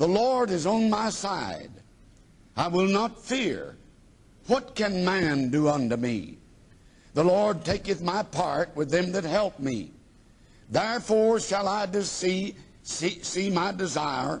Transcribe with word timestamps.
The 0.00 0.08
Lord 0.08 0.48
is 0.48 0.64
on 0.64 0.88
my 0.88 1.10
side. 1.10 1.72
I 2.56 2.68
will 2.68 2.88
not 2.88 3.22
fear. 3.22 3.76
What 4.46 4.74
can 4.74 5.04
man 5.04 5.50
do 5.50 5.68
unto 5.68 5.98
me? 5.98 6.38
The 7.12 7.22
Lord 7.22 7.66
taketh 7.66 8.00
my 8.00 8.22
part 8.22 8.74
with 8.74 8.90
them 8.90 9.12
that 9.12 9.24
help 9.24 9.58
me. 9.58 9.90
Therefore 10.70 11.38
shall 11.38 11.68
I 11.68 11.86
see, 12.00 12.56
see, 12.82 13.22
see 13.22 13.50
my 13.50 13.72
desire 13.72 14.40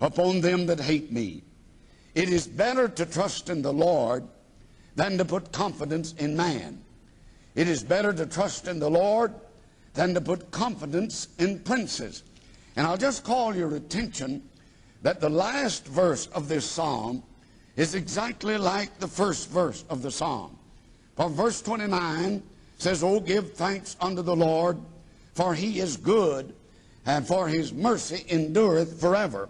upon 0.00 0.40
them 0.40 0.66
that 0.66 0.78
hate 0.78 1.10
me. 1.10 1.42
It 2.14 2.28
is 2.28 2.46
better 2.46 2.86
to 2.86 3.04
trust 3.04 3.50
in 3.50 3.60
the 3.60 3.72
Lord 3.72 4.22
than 4.94 5.18
to 5.18 5.24
put 5.24 5.50
confidence 5.50 6.12
in 6.12 6.36
man. 6.36 6.80
It 7.56 7.66
is 7.66 7.82
better 7.82 8.12
to 8.12 8.24
trust 8.24 8.68
in 8.68 8.78
the 8.78 8.90
Lord 8.90 9.34
than 9.94 10.14
to 10.14 10.20
put 10.20 10.52
confidence 10.52 11.26
in 11.40 11.58
princes. 11.58 12.22
And 12.76 12.86
I'll 12.86 12.96
just 12.96 13.24
call 13.24 13.56
your 13.56 13.74
attention 13.74 14.44
that 15.02 15.20
the 15.20 15.28
last 15.28 15.86
verse 15.86 16.26
of 16.28 16.48
this 16.48 16.64
psalm 16.64 17.22
is 17.76 17.94
exactly 17.94 18.56
like 18.56 18.98
the 18.98 19.08
first 19.08 19.50
verse 19.50 19.84
of 19.90 20.02
the 20.02 20.10
psalm. 20.10 20.56
For 21.16 21.28
verse 21.28 21.60
29 21.60 22.42
says, 22.78 23.02
Oh, 23.02 23.20
give 23.20 23.52
thanks 23.52 23.96
unto 24.00 24.22
the 24.22 24.36
Lord, 24.36 24.78
for 25.34 25.54
he 25.54 25.80
is 25.80 25.96
good, 25.96 26.54
and 27.06 27.26
for 27.26 27.48
his 27.48 27.72
mercy 27.72 28.24
endureth 28.28 29.00
forever. 29.00 29.48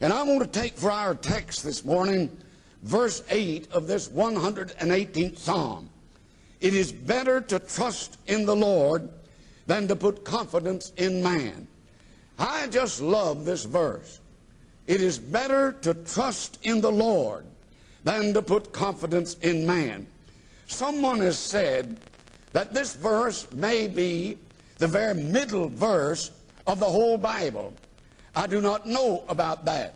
And 0.00 0.12
I 0.12 0.22
want 0.22 0.40
to 0.40 0.60
take 0.60 0.76
for 0.76 0.90
our 0.90 1.14
text 1.14 1.64
this 1.64 1.84
morning 1.84 2.30
verse 2.82 3.22
8 3.30 3.72
of 3.72 3.86
this 3.86 4.08
118th 4.08 5.38
Psalm. 5.38 5.88
It 6.60 6.74
is 6.74 6.92
better 6.92 7.40
to 7.42 7.58
trust 7.58 8.18
in 8.26 8.46
the 8.46 8.56
Lord 8.56 9.08
than 9.66 9.88
to 9.88 9.96
put 9.96 10.24
confidence 10.24 10.92
in 10.96 11.22
man. 11.22 11.66
I 12.38 12.66
just 12.68 13.00
love 13.00 13.44
this 13.44 13.64
verse. 13.64 14.20
It 14.86 15.00
is 15.00 15.18
better 15.18 15.72
to 15.82 15.94
trust 15.94 16.60
in 16.62 16.80
the 16.80 16.92
Lord 16.92 17.44
than 18.04 18.32
to 18.34 18.42
put 18.42 18.72
confidence 18.72 19.34
in 19.42 19.66
man. 19.66 20.06
Someone 20.68 21.18
has 21.20 21.38
said 21.38 21.98
that 22.52 22.72
this 22.72 22.94
verse 22.94 23.50
may 23.52 23.88
be 23.88 24.38
the 24.78 24.86
very 24.86 25.14
middle 25.14 25.68
verse 25.68 26.30
of 26.66 26.78
the 26.78 26.86
whole 26.86 27.18
Bible. 27.18 27.74
I 28.34 28.46
do 28.46 28.60
not 28.60 28.86
know 28.86 29.24
about 29.28 29.64
that. 29.64 29.94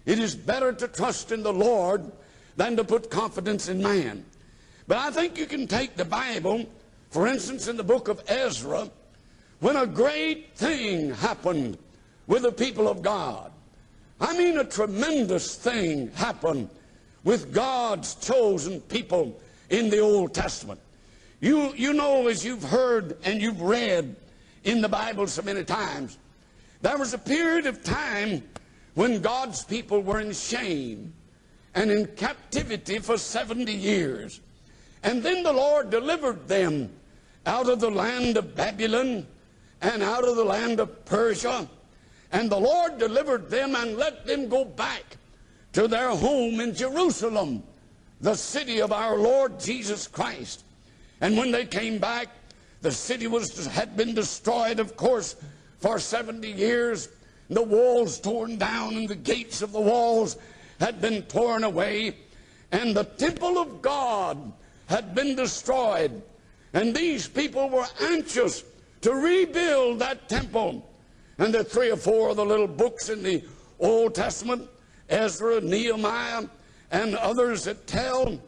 It 0.06 0.20
is 0.20 0.36
better 0.36 0.72
to 0.74 0.88
trust 0.88 1.32
in 1.32 1.44
the 1.44 1.54
Lord 1.54 2.12
than 2.58 2.76
to 2.78 2.84
put 2.84 3.10
confidence 3.10 3.70
in 3.70 3.82
man. 3.82 4.26
But 4.88 4.98
I 4.98 5.12
think 5.12 5.38
you 5.38 5.46
can 5.46 5.68
take 5.68 5.96
the 5.96 6.06
Bible, 6.06 6.66
for 7.10 7.28
instance, 7.28 7.68
in 7.68 7.78
the 7.78 7.84
book 7.84 8.08
of 8.08 8.24
Ezra, 8.28 8.90
when 9.60 9.76
a 9.76 9.88
great 9.88 10.56
thing 10.56 11.12
happened 11.12 11.78
with 12.28 12.44
the 12.44 12.52
people 12.52 12.88
of 12.88 13.02
God. 13.02 13.52
I 14.20 14.38
mean, 14.38 14.58
a 14.58 14.64
tremendous 14.64 15.56
thing 15.56 16.12
happened 16.12 16.70
with 17.24 17.54
God's 17.54 18.16
chosen 18.16 18.80
people 18.82 19.40
in 19.70 19.90
the 19.90 20.00
Old 20.00 20.34
Testament. 20.34 20.80
You, 21.42 21.74
you 21.74 21.94
know, 21.94 22.28
as 22.28 22.46
you've 22.46 22.64
heard 22.64 23.18
and 23.26 23.42
you've 23.42 23.62
read 23.62 24.16
in 24.66 24.82
the 24.82 24.90
Bible 24.90 25.28
so 25.28 25.42
many 25.44 25.64
times, 25.64 26.18
there 26.82 26.98
was 26.98 27.14
a 27.14 27.18
period 27.18 27.66
of 27.66 27.84
time 27.84 28.44
when 28.96 29.22
God's 29.22 29.64
people 29.64 30.02
were 30.02 30.20
in 30.20 30.34
shame 30.34 31.14
and 31.74 31.92
in 31.92 32.08
captivity 32.08 33.00
for 33.00 33.18
70 33.18 33.72
years. 33.72 34.42
And 35.04 35.22
then 35.22 35.44
the 35.44 35.54
Lord 35.54 35.90
delivered 35.90 36.48
them 36.48 36.92
out 37.46 37.70
of 37.70 37.80
the 37.80 37.92
land 37.92 38.38
of 38.38 38.56
Babylon 38.56 39.28
and 39.82 40.02
out 40.02 40.28
of 40.28 40.36
the 40.36 40.44
land 40.44 40.80
of 40.80 41.06
Persia. 41.06 41.70
And 42.32 42.50
the 42.50 42.60
Lord 42.60 42.98
delivered 42.98 43.50
them 43.50 43.76
and 43.76 43.98
let 43.98 44.26
them 44.26 44.50
go 44.50 44.66
back 44.66 45.18
to 45.74 45.88
their 45.88 46.10
home 46.10 46.60
in 46.60 46.74
Jerusalem, 46.74 47.62
the 48.20 48.36
city 48.36 48.82
of 48.82 48.92
our 48.92 49.18
Lord 49.18 49.60
Jesus 49.60 50.08
Christ. 50.08 50.64
And 51.22 51.38
when 51.38 51.52
they 51.52 51.66
came 51.66 52.00
back, 52.00 52.30
the 52.86 52.92
city 52.92 53.26
was, 53.26 53.66
had 53.66 53.98
been 53.98 54.14
destroyed, 54.14 54.80
of 54.80 54.96
course, 54.96 55.36
for 55.80 55.98
70 55.98 56.52
years 56.52 57.10
the 57.50 57.64
walls 57.64 58.20
torn 58.20 58.58
down 58.58 58.96
and 58.96 59.10
the 59.10 59.16
gates 59.16 59.64
of 59.64 59.72
the 59.72 59.82
walls 59.82 60.38
had 60.80 61.02
been 61.02 61.24
torn 61.24 61.64
away 61.64 62.16
and 62.72 62.96
the 62.96 63.04
temple 63.04 63.58
of 63.58 63.82
God 63.82 64.54
had 64.86 65.16
been 65.16 65.36
destroyed. 65.36 66.22
And 66.74 66.96
these 66.96 67.28
people 67.28 67.70
were 67.70 67.88
anxious 68.02 68.64
to 69.02 69.16
rebuild 69.16 69.98
that 70.00 70.30
temple. 70.30 70.88
And 71.40 71.52
there 71.52 71.62
are 71.62 71.64
three 71.64 71.90
or 71.90 71.98
four 71.98 72.30
of 72.30 72.36
the 72.36 72.46
little 72.46 72.68
books 72.68 73.10
in 73.10 73.24
the 73.24 73.44
Old 73.80 74.14
Testament, 74.14 74.70
Ezra, 75.10 75.60
Nehemiah, 75.60 76.44
and 76.92 77.16
others 77.16 77.64
that 77.64 77.88
tell 77.88 78.40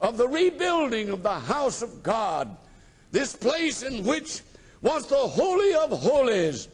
of 0.00 0.16
the 0.16 0.26
rebuilding 0.26 1.10
of 1.10 1.22
the 1.22 1.38
house 1.38 1.80
of 1.80 2.02
God. 2.02 2.56
This 3.14 3.36
place 3.36 3.84
in 3.84 4.02
which 4.02 4.40
was 4.82 5.06
the 5.06 5.14
Holy 5.14 5.72
of 5.72 5.92
Holies 5.92 6.66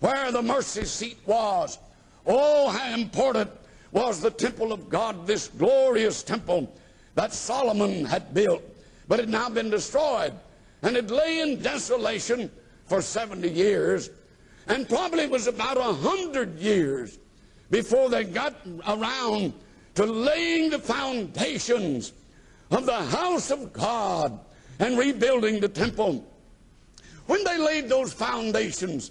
where 0.00 0.30
the 0.30 0.42
mercy 0.42 0.84
seat 0.84 1.16
was. 1.24 1.78
Oh, 2.26 2.68
how 2.68 2.94
important 2.94 3.50
was 3.90 4.20
the 4.20 4.30
temple 4.30 4.74
of 4.74 4.90
God, 4.90 5.26
this 5.26 5.48
glorious 5.48 6.22
temple 6.22 6.70
that 7.14 7.32
Solomon 7.32 8.04
had 8.04 8.34
built, 8.34 8.62
but 9.08 9.18
had 9.18 9.30
now 9.30 9.48
been 9.48 9.70
destroyed. 9.70 10.34
And 10.82 10.94
it 10.94 11.10
lay 11.10 11.40
in 11.40 11.62
desolation 11.62 12.50
for 12.84 13.00
70 13.00 13.48
years, 13.48 14.10
and 14.66 14.86
probably 14.86 15.26
was 15.26 15.46
about 15.46 15.78
a 15.78 15.94
hundred 15.94 16.58
years 16.58 17.18
before 17.70 18.10
they 18.10 18.24
got 18.24 18.56
around 18.86 19.54
to 19.94 20.04
laying 20.04 20.68
the 20.68 20.80
foundations 20.80 22.12
of 22.70 22.84
the 22.84 23.02
house 23.04 23.50
of 23.50 23.72
God 23.72 24.38
and 24.78 24.98
rebuilding 24.98 25.60
the 25.60 25.68
temple. 25.68 26.24
When 27.26 27.44
they 27.44 27.58
laid 27.58 27.88
those 27.88 28.12
foundations, 28.12 29.10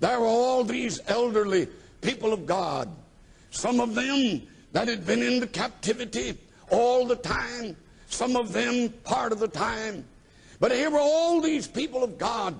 there 0.00 0.20
were 0.20 0.26
all 0.26 0.62
these 0.62 1.00
elderly 1.08 1.68
people 2.00 2.32
of 2.32 2.46
God, 2.46 2.88
some 3.50 3.80
of 3.80 3.94
them 3.94 4.42
that 4.72 4.88
had 4.88 5.06
been 5.06 5.22
in 5.22 5.40
the 5.40 5.46
captivity 5.46 6.36
all 6.70 7.06
the 7.06 7.16
time, 7.16 7.76
some 8.08 8.36
of 8.36 8.52
them 8.52 8.90
part 9.04 9.32
of 9.32 9.38
the 9.38 9.48
time. 9.48 10.04
But 10.60 10.72
here 10.72 10.90
were 10.90 10.98
all 10.98 11.40
these 11.40 11.66
people 11.66 12.04
of 12.04 12.18
God, 12.18 12.54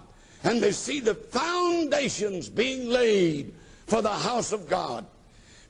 and 0.44 0.60
they 0.60 0.72
see 0.72 1.00
the 1.00 1.14
foundations 1.14 2.48
being 2.48 2.88
laid 2.88 3.54
for 3.86 4.02
the 4.02 4.08
house 4.08 4.52
of 4.52 4.68
God. 4.68 5.06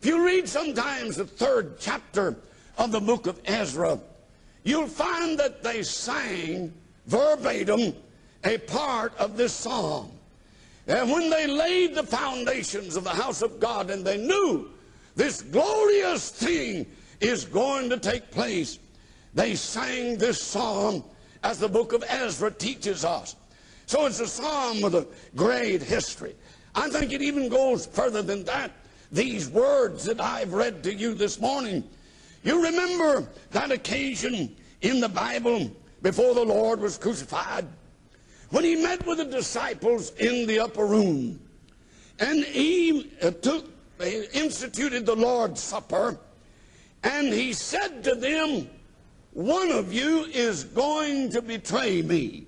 If 0.01 0.07
you 0.07 0.25
read 0.25 0.49
sometimes 0.49 1.17
the 1.17 1.25
third 1.25 1.79
chapter 1.79 2.37
of 2.79 2.93
the 2.93 3.01
book 3.01 3.27
of 3.27 3.41
Ezra, 3.45 3.99
you'll 4.67 4.87
find 4.87 5.39
that 5.39 5.63
they 5.63 5.83
sang 5.83 6.75
verbatim 7.07 7.95
a 8.45 8.59
part 8.59 9.17
of 9.17 9.37
this 9.37 9.53
song. 9.53 10.13
And 10.87 11.11
when 11.11 11.31
they 11.31 11.47
laid 11.47 11.95
the 11.95 12.03
foundations 12.03 12.97
of 12.97 13.05
the 13.05 13.11
house 13.11 13.43
of 13.43 13.59
God 13.59 13.91
and 13.91 14.05
they 14.05 14.19
knew 14.19 14.69
This 15.17 15.41
glorious 15.41 16.31
thing 16.31 16.87
is 17.21 17.47
going 17.47 17.89
to 17.89 17.97
take 17.97 18.31
place. 18.31 18.79
They 19.35 19.55
sang 19.55 20.19
this 20.19 20.41
psalm 20.41 21.03
as 21.43 21.59
the 21.59 21.69
book 21.69 21.95
of 21.95 22.05
Ezra 22.07 22.51
teaches 22.51 23.05
us. 23.05 23.35
So 23.87 24.05
it's 24.05 24.21
a 24.21 24.27
psalm 24.27 24.83
with 24.83 24.95
a 24.95 25.07
great 25.35 25.83
history. 25.83 26.35
I 26.75 26.91
think 26.91 27.13
it 27.13 27.23
even 27.23 27.49
goes 27.49 27.87
further 27.87 28.21
than 28.21 28.45
that. 28.45 28.73
These 29.11 29.49
words 29.49 30.05
that 30.05 30.21
I've 30.21 30.53
read 30.53 30.83
to 30.85 30.93
you 30.93 31.15
this 31.15 31.41
morning. 31.41 31.83
You 32.47 32.63
remember 32.63 33.29
that 33.51 33.73
occasion 33.73 34.55
in 34.81 35.01
the 35.01 35.09
Bible 35.09 35.69
before 36.01 36.33
the 36.33 36.45
Lord 36.45 36.79
was 36.79 36.97
crucified 36.97 37.67
when 38.51 38.63
he 38.63 38.77
met 38.77 39.05
with 39.05 39.19
the 39.19 39.25
disciples 39.25 40.13
in 40.13 40.47
the 40.47 40.61
upper 40.61 40.87
room 40.87 41.41
and 42.21 42.45
he 42.45 43.11
uh, 43.21 43.33
took 43.33 43.67
instituted 44.33 45.07
the 45.07 45.17
Lord's 45.17 45.61
Supper 45.61 46.21
and 47.03 47.33
he 47.33 47.53
said 47.53 48.05
to 48.05 48.15
them, 48.15 48.71
one 49.33 49.73
of 49.73 49.93
you 49.93 50.27
is 50.27 50.63
going 50.63 51.31
to 51.31 51.43
betray 51.43 52.01
me. 52.01 52.47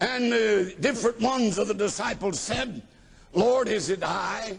And 0.00 0.32
uh, 0.32 0.72
different 0.78 1.20
ones 1.20 1.58
of 1.58 1.66
the 1.66 1.74
disciples 1.74 2.38
said, 2.38 2.80
Lord, 3.32 3.66
is 3.66 3.90
it 3.90 4.04
I? 4.04 4.58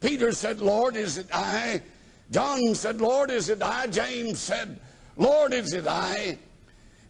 Peter 0.00 0.30
said, 0.30 0.60
Lord, 0.60 0.94
is 0.94 1.18
it 1.18 1.26
I? 1.32 1.82
John 2.30 2.74
said, 2.74 3.00
Lord, 3.00 3.30
is 3.30 3.48
it 3.48 3.62
I? 3.62 3.86
James 3.86 4.38
said, 4.38 4.78
Lord, 5.16 5.52
is 5.52 5.72
it 5.72 5.86
I? 5.86 6.38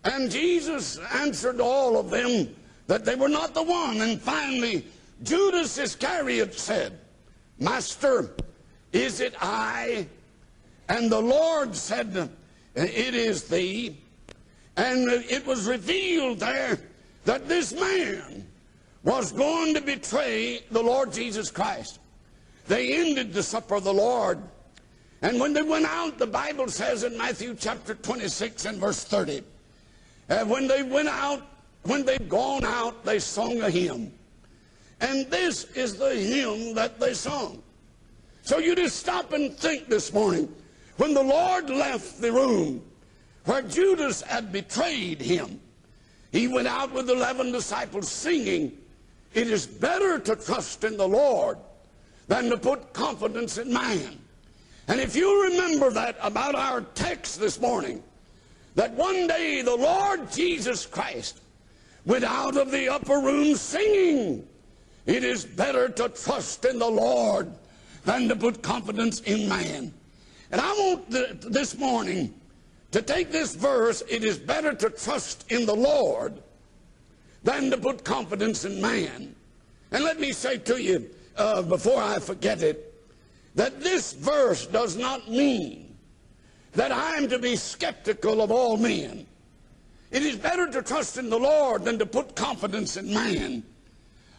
And 0.05 0.31
Jesus 0.31 0.99
answered 1.13 1.61
all 1.61 1.99
of 1.99 2.11
them 2.11 2.55
that 2.87 3.05
they 3.05 3.17
were 3.17 3.29
not 3.29 3.55
the 3.55 3.63
one. 3.63 4.01
And 4.01 4.21
finally, 4.21 4.85
Judas 5.23 5.77
Iscariot 5.79 6.55
said, 6.55 6.99
Master, 7.59 8.31
is 8.93 9.21
it 9.21 9.35
I? 9.41 10.07
And 10.89 11.11
the 11.11 11.21
Lord 11.21 11.75
said, 11.75 12.31
It 12.75 13.15
is 13.15 13.45
thee. 13.45 13.99
And 14.77 15.09
it 15.09 15.45
was 15.45 15.67
revealed 15.67 16.39
there 16.39 16.79
that 17.25 17.49
this 17.49 17.73
man 17.73 18.47
was 19.03 19.33
going 19.33 19.75
to 19.75 19.81
betray 19.81 20.61
the 20.71 20.83
Lord 20.83 21.13
Jesus 21.13 21.51
Christ. 21.51 21.99
They 22.69 22.95
ended 22.95 23.33
the 23.33 23.43
supper 23.43 23.77
of 23.77 23.85
the 23.85 23.93
Lord. 23.93 24.41
And 25.23 25.41
when 25.41 25.53
they 25.53 25.63
went 25.63 25.87
out, 25.87 26.19
the 26.19 26.27
Bible 26.27 26.69
says 26.69 27.03
in 27.03 27.17
Matthew 27.19 27.57
chapter 27.59 27.95
26 27.95 28.67
and 28.67 28.79
verse 28.79 29.03
30, 29.05 29.43
uh, 30.31 30.45
when 30.45 30.69
they 30.69 30.83
went 30.83 31.09
out, 31.09 31.43
when 31.83 32.05
they'd 32.05 32.29
gone 32.29 32.65
out, 32.65 33.05
they 33.05 33.19
sung 33.19 33.61
a 33.63 33.71
hymn. 33.71 34.13
And 35.01 35.29
this 35.31 35.65
is 35.75 35.97
the 35.97 36.15
hymn 36.15 36.75
that 36.75 37.01
they 37.01 37.15
sung. 37.15 37.63
So 38.43 38.59
you 38.59 38.75
just 38.75 38.97
stop 38.97 39.33
and 39.33 39.57
think 39.57 39.89
this 39.89 40.13
morning. 40.13 40.53
When 40.97 41.15
the 41.15 41.23
Lord 41.23 41.71
left 41.71 42.21
the 42.21 42.33
room 42.33 42.83
where 43.45 43.63
Judas 43.63 44.23
had 44.23 44.53
betrayed 44.53 45.21
him, 45.21 45.61
he 46.33 46.49
went 46.49 46.69
out 46.69 46.93
with 46.93 47.09
11 47.09 47.53
disciples 47.53 48.09
singing, 48.09 48.73
It 49.35 49.49
is 49.49 49.67
better 49.67 50.19
to 50.19 50.37
trust 50.37 50.85
in 50.85 50.97
the 50.97 51.09
Lord 51.09 51.59
than 52.27 52.51
to 52.51 52.59
put 52.59 52.93
confidence 52.93 53.59
in 53.59 53.73
man. 53.73 54.19
And 54.89 55.01
if 55.01 55.15
you 55.15 55.45
remember 55.45 55.91
that 55.91 56.17
about 56.23 56.55
our 56.55 56.81
text 56.81 57.39
this 57.39 57.61
morning, 57.61 58.03
that 58.75 58.93
one 58.95 59.27
day 59.27 59.61
the 59.61 59.77
Lord 59.77 60.33
Jesus 60.33 60.87
Christ 60.87 61.41
went 62.07 62.25
out 62.25 62.57
of 62.57 62.71
the 62.71 62.89
upper 62.89 63.19
room 63.19 63.55
singing, 63.55 64.49
It 65.05 65.25
is 65.25 65.45
better 65.45 65.91
to 65.91 66.09
trust 66.09 66.65
in 66.65 66.79
the 66.79 66.89
Lord 66.89 67.53
than 68.07 68.29
to 68.29 68.37
put 68.37 68.63
confidence 68.63 69.21
in 69.21 69.47
man. 69.47 69.93
And 70.51 70.61
I 70.61 70.73
want 70.73 71.11
this 71.11 71.77
morning 71.77 72.35
to 72.93 73.03
take 73.03 73.31
this 73.31 73.55
verse, 73.55 74.03
It 74.09 74.25
is 74.25 74.39
better 74.39 74.73
to 74.73 74.89
trust 74.89 75.53
in 75.53 75.67
the 75.67 75.77
Lord 75.77 76.41
than 77.45 77.71
to 77.71 77.77
put 77.77 78.05
confidence 78.05 78.65
in 78.65 78.81
man. 78.81 79.35
And 79.91 80.03
let 80.03 80.19
me 80.19 80.33
say 80.33 80.57
to 80.57 80.83
you, 80.83 81.11
uh, 81.37 81.61
before 81.61 82.03
I 82.03 82.19
forget 82.19 82.63
it, 82.63 82.88
that 83.59 83.81
this 83.81 84.13
verse 84.13 84.67
does 84.67 84.97
not 84.97 85.29
mean 85.29 85.97
that 86.75 86.93
I'm 86.93 87.29
to 87.29 87.41
be 87.41 87.57
skeptical 87.57 88.41
of 88.41 88.53
all 88.53 88.77
men. 88.77 89.27
It 90.13 90.23
is 90.23 90.37
better 90.37 90.69
to 90.69 90.81
trust 90.81 91.19
in 91.19 91.29
the 91.29 91.41
Lord 91.41 91.85
than 91.85 91.99
to 91.99 92.07
put 92.07 92.37
confidence 92.37 92.97
in 92.97 93.13
man. 93.13 93.65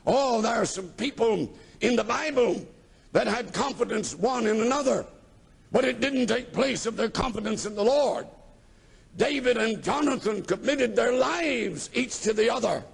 Oh, 0.08 0.42
there 0.42 0.56
are 0.56 0.66
some 0.66 0.88
people 0.92 1.52
in 1.82 1.98
the 1.98 2.04
Bible 2.04 2.66
that 3.12 3.28
had 3.28 3.52
confidence 3.52 4.16
one 4.16 4.48
in 4.48 4.62
another, 4.62 5.06
but 5.74 5.84
it 5.84 6.00
didn't 6.00 6.28
take 6.28 6.54
place 6.54 6.86
of 6.86 6.96
their 6.96 7.10
confidence 7.10 7.66
in 7.66 7.76
the 7.76 7.84
Lord. 7.84 8.26
David 9.18 9.58
and 9.58 9.84
Jonathan 9.84 10.44
committed 10.44 10.96
their 10.96 11.12
lives 11.12 11.90
each 11.94 12.22
to 12.22 12.32
the 12.32 12.50
other. 12.50 12.86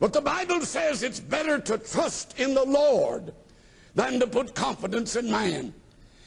But 0.00 0.14
the 0.14 0.22
Bible 0.22 0.62
says 0.62 1.02
it's 1.02 1.20
better 1.20 1.58
to 1.58 1.76
trust 1.76 2.40
in 2.40 2.54
the 2.54 2.64
Lord 2.64 3.34
than 3.94 4.20
to 4.20 4.26
put 4.26 4.54
confidence 4.54 5.16
in 5.16 5.30
man. 5.30 5.72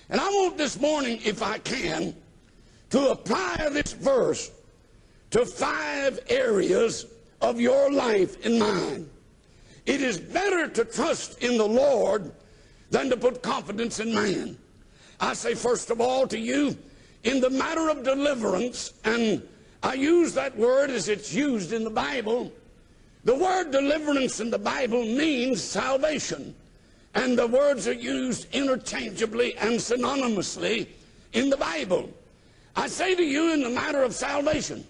And 0.10 0.22
I 0.22 0.28
want 0.30 0.58
this 0.58 0.80
morning, 0.80 1.20
if 1.24 1.42
I 1.42 1.58
can, 1.60 2.16
to 2.92 3.10
apply 3.10 3.70
this 3.72 3.94
verse 3.94 4.52
to 5.32 5.46
five 5.46 6.20
areas 6.30 7.08
of 7.42 7.60
your 7.60 7.92
life 7.92 8.44
and 8.46 8.60
mine. 8.60 9.10
It 9.86 10.02
is 10.02 10.20
better 10.20 10.68
to 10.68 10.86
trust 10.86 11.44
in 11.44 11.58
the 11.58 11.68
Lord 11.68 12.32
than 12.90 13.10
to 13.10 13.18
put 13.18 13.42
confidence 13.42 14.00
in 14.00 14.14
man. 14.14 14.58
I 15.20 15.34
say, 15.34 15.56
first 15.56 15.90
of 15.90 16.02
all, 16.02 16.28
to 16.28 16.40
you, 16.40 16.78
in 17.24 17.40
the 17.40 17.50
matter 17.50 17.90
of 17.90 18.04
deliverance, 18.04 18.94
and 19.04 19.42
I 19.82 19.94
use 19.94 20.34
that 20.34 20.56
word 20.56 20.90
as 20.90 21.10
it's 21.10 21.34
used 21.34 21.74
in 21.74 21.84
the 21.84 21.90
Bible. 21.90 22.52
The 23.24 23.36
word 23.36 23.72
deliverance 23.72 24.40
in 24.40 24.52
the 24.52 24.60
Bible 24.60 25.04
means 25.04 25.64
salvation. 25.64 26.56
And 27.16 27.40
the 27.40 27.48
words 27.48 27.88
are 27.88 27.94
used 27.94 28.54
interchangeably 28.54 29.56
and 29.58 29.76
synonymously 29.76 30.88
in 31.32 31.50
the 31.50 31.58
Bible. 31.58 32.10
I 32.76 32.88
say 32.88 33.16
to 33.16 33.24
you, 33.24 33.54
in 33.54 33.64
the 33.64 33.70
matter 33.70 34.04
of 34.04 34.14
salvation, 34.14 34.86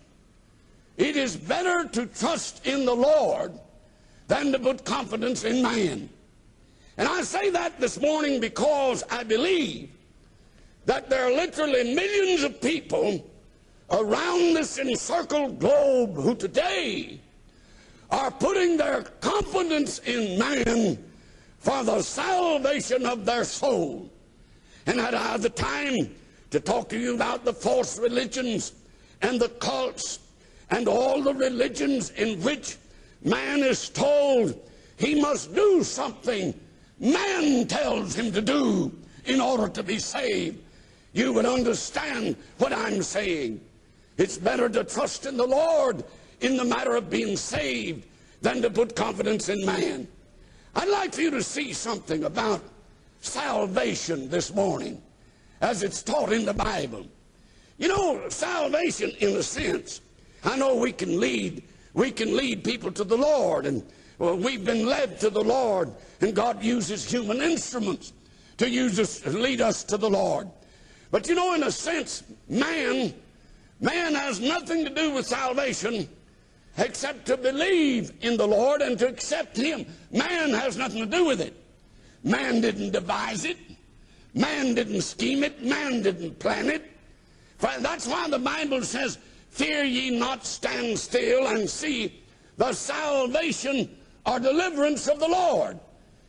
it 0.97 1.15
is 1.15 1.37
better 1.37 1.87
to 1.89 2.07
trust 2.07 2.65
in 2.65 2.83
the 2.83 2.95
Lord 2.95 3.53
than 4.27 4.51
to 4.51 4.59
put 4.59 4.83
confidence 4.83 5.43
in 5.43 5.61
man. 5.61 6.09
And 6.97 7.07
I 7.07 7.21
say 7.21 7.51
that 7.51 7.79
this 7.79 8.01
morning 8.01 8.39
because 8.39 9.03
I 9.11 9.23
believe 9.23 9.89
that 10.85 11.09
there 11.09 11.27
are 11.27 11.31
literally 11.31 11.93
millions 11.93 12.43
of 12.43 12.59
people 12.59 13.23
around 13.91 14.55
this 14.55 14.79
encircled 14.79 15.59
globe 15.59 16.15
who 16.15 16.33
today 16.33 17.19
are 18.09 18.31
putting 18.31 18.77
their 18.77 19.03
confidence 19.03 19.99
in 19.99 20.39
man 20.39 20.97
for 21.65 21.83
the 21.83 21.99
salvation 21.99 23.07
of 23.07 23.25
their 23.25 23.43
soul. 23.43 24.07
And 24.85 24.99
had 24.99 25.15
I 25.15 25.35
the 25.37 25.49
time 25.49 26.13
to 26.51 26.59
talk 26.59 26.89
to 26.89 26.99
you 26.99 27.15
about 27.15 27.43
the 27.43 27.53
false 27.53 27.97
religions 27.97 28.73
and 29.23 29.39
the 29.39 29.49
cults 29.49 30.19
and 30.69 30.87
all 30.87 31.23
the 31.23 31.33
religions 31.33 32.11
in 32.11 32.39
which 32.43 32.77
man 33.23 33.63
is 33.63 33.89
told 33.89 34.61
he 34.97 35.19
must 35.19 35.55
do 35.55 35.83
something 35.83 36.53
man 36.99 37.65
tells 37.65 38.13
him 38.13 38.31
to 38.31 38.43
do 38.43 38.95
in 39.25 39.41
order 39.41 39.67
to 39.67 39.81
be 39.81 39.97
saved, 39.97 40.59
you 41.13 41.33
would 41.33 41.47
understand 41.47 42.35
what 42.59 42.73
I'm 42.73 43.01
saying. 43.01 43.59
It's 44.17 44.37
better 44.37 44.69
to 44.69 44.83
trust 44.83 45.25
in 45.25 45.35
the 45.35 45.47
Lord 45.47 46.03
in 46.41 46.57
the 46.57 46.63
matter 46.63 46.95
of 46.95 47.09
being 47.09 47.35
saved 47.35 48.05
than 48.43 48.61
to 48.61 48.69
put 48.69 48.95
confidence 48.95 49.49
in 49.49 49.65
man. 49.65 50.07
I'd 50.75 50.89
like 50.89 51.13
for 51.13 51.21
you 51.21 51.31
to 51.31 51.43
see 51.43 51.73
something 51.73 52.25
about 52.25 52.61
salvation 53.21 54.29
this 54.29 54.53
morning 54.53 55.01
as 55.61 55.83
it's 55.83 56.03
taught 56.03 56.33
in 56.33 56.45
the 56.45 56.53
Bible. 56.53 57.05
You 57.77 57.87
know, 57.87 58.29
salvation 58.29 59.11
in 59.19 59.35
a 59.37 59.43
sense, 59.43 60.01
I 60.43 60.57
know 60.57 60.75
we 60.75 60.91
can 60.91 61.19
lead, 61.19 61.63
we 61.93 62.11
can 62.11 62.35
lead 62.35 62.63
people 62.63 62.91
to 62.91 63.03
the 63.03 63.17
Lord 63.17 63.65
and 63.65 63.83
well, 64.17 64.37
we've 64.37 64.63
been 64.63 64.85
led 64.85 65.19
to 65.21 65.29
the 65.29 65.43
Lord, 65.43 65.91
and 66.21 66.33
God 66.33 66.63
uses 66.63 67.09
human 67.09 67.41
instruments 67.41 68.13
to 68.57 68.69
use 68.69 68.97
us, 68.97 69.25
lead 69.25 69.59
us 69.59 69.83
to 69.85 69.97
the 69.97 70.09
Lord. 70.09 70.49
But 71.11 71.27
you 71.27 71.35
know, 71.35 71.53
in 71.53 71.63
a 71.63 71.71
sense, 71.71 72.23
man, 72.47 73.13
man 73.81 74.15
has 74.15 74.39
nothing 74.39 74.85
to 74.85 74.89
do 74.89 75.11
with 75.11 75.25
salvation 75.25 76.07
except 76.77 77.25
to 77.27 77.37
believe 77.37 78.11
in 78.21 78.37
the 78.37 78.47
Lord 78.47 78.81
and 78.81 78.97
to 78.99 79.07
accept 79.07 79.57
Him. 79.57 79.85
Man 80.11 80.51
has 80.51 80.77
nothing 80.77 80.99
to 80.99 81.05
do 81.05 81.25
with 81.25 81.41
it. 81.41 81.55
Man 82.23 82.61
didn't 82.61 82.91
devise 82.91 83.45
it. 83.45 83.57
Man 84.33 84.75
didn't 84.75 85.01
scheme 85.01 85.43
it. 85.43 85.63
Man 85.63 86.01
didn't 86.01 86.39
plan 86.39 86.69
it. 86.69 86.91
That's 87.59 88.07
why 88.07 88.29
the 88.29 88.39
Bible 88.39 88.81
says, 88.81 89.17
Fear 89.49 89.85
ye 89.85 90.19
not, 90.19 90.45
stand 90.45 90.99
still 90.99 91.47
and 91.47 91.69
see 91.69 92.21
the 92.57 92.73
salvation 92.73 93.95
or 94.25 94.39
deliverance 94.39 95.07
of 95.07 95.19
the 95.19 95.27
Lord. 95.27 95.79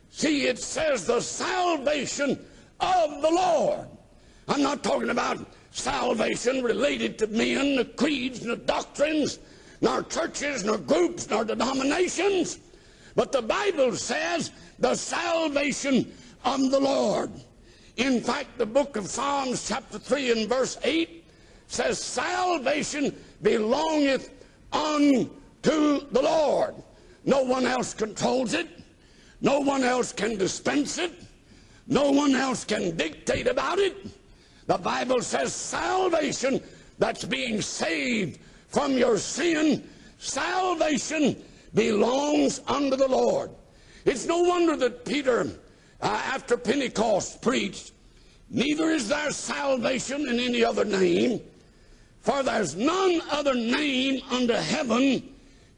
See, 0.09 0.47
it 0.47 0.59
says 0.59 1.05
the 1.05 1.19
salvation 1.19 2.39
of 2.79 3.21
the 3.21 3.29
Lord. 3.29 3.87
I'm 4.47 4.61
not 4.61 4.83
talking 4.83 5.09
about 5.09 5.45
salvation 5.71 6.63
related 6.63 7.19
to 7.19 7.27
men, 7.27 7.75
the 7.75 7.85
creeds, 7.85 8.41
and 8.41 8.51
the 8.51 8.55
doctrines, 8.55 9.39
nor 9.81 10.03
churches, 10.03 10.63
nor 10.63 10.77
groups, 10.77 11.29
nor 11.29 11.45
denominations. 11.45 12.59
But 13.15 13.31
the 13.31 13.41
Bible 13.41 13.95
says 13.95 14.51
the 14.79 14.95
salvation 14.95 16.11
of 16.45 16.71
the 16.71 16.79
Lord. 16.79 17.31
In 17.97 18.21
fact, 18.21 18.57
the 18.57 18.65
book 18.65 18.95
of 18.95 19.07
Psalms, 19.07 19.67
chapter 19.67 19.97
3 19.97 20.31
and 20.31 20.49
verse 20.49 20.77
8, 20.83 21.25
says, 21.67 21.99
Salvation 21.99 23.15
belongeth 23.41 24.31
unto 24.71 25.29
the 26.11 26.21
Lord. 26.21 26.75
No 27.25 27.43
one 27.43 27.65
else 27.65 27.93
controls 27.93 28.53
it. 28.53 28.67
No 29.41 29.59
one 29.59 29.83
else 29.83 30.13
can 30.13 30.37
dispense 30.37 30.97
it. 30.97 31.11
No 31.87 32.11
one 32.11 32.35
else 32.35 32.63
can 32.63 32.95
dictate 32.95 33.47
about 33.47 33.79
it. 33.79 33.95
The 34.67 34.77
Bible 34.77 35.21
says 35.21 35.53
salvation, 35.53 36.61
that's 36.99 37.23
being 37.23 37.61
saved 37.61 38.39
from 38.67 38.97
your 38.97 39.17
sin, 39.17 39.87
salvation 40.17 41.41
belongs 41.73 42.61
unto 42.67 42.95
the 42.95 43.07
Lord. 43.07 43.51
It's 44.05 44.25
no 44.25 44.41
wonder 44.41 44.75
that 44.77 45.05
Peter, 45.05 45.47
uh, 46.01 46.21
after 46.33 46.57
Pentecost, 46.57 47.41
preached, 47.41 47.91
Neither 48.49 48.91
is 48.91 49.09
there 49.09 49.31
salvation 49.31 50.27
in 50.29 50.39
any 50.39 50.63
other 50.63 50.85
name, 50.85 51.41
for 52.21 52.43
there's 52.43 52.75
none 52.75 53.21
other 53.29 53.53
name 53.53 54.21
under 54.31 54.59
heaven 54.59 55.33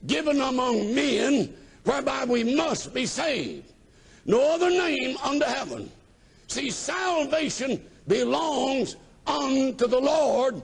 given 0.05 0.39
among 0.39 0.93
men 0.93 1.53
whereby 1.83 2.25
we 2.25 2.43
must 2.43 2.93
be 2.93 3.05
saved. 3.05 3.73
No 4.25 4.53
other 4.53 4.69
name 4.69 5.17
under 5.23 5.45
heaven. 5.45 5.91
See, 6.47 6.69
salvation 6.69 7.83
belongs 8.07 8.95
unto 9.25 9.87
the 9.87 9.99
Lord, 9.99 10.61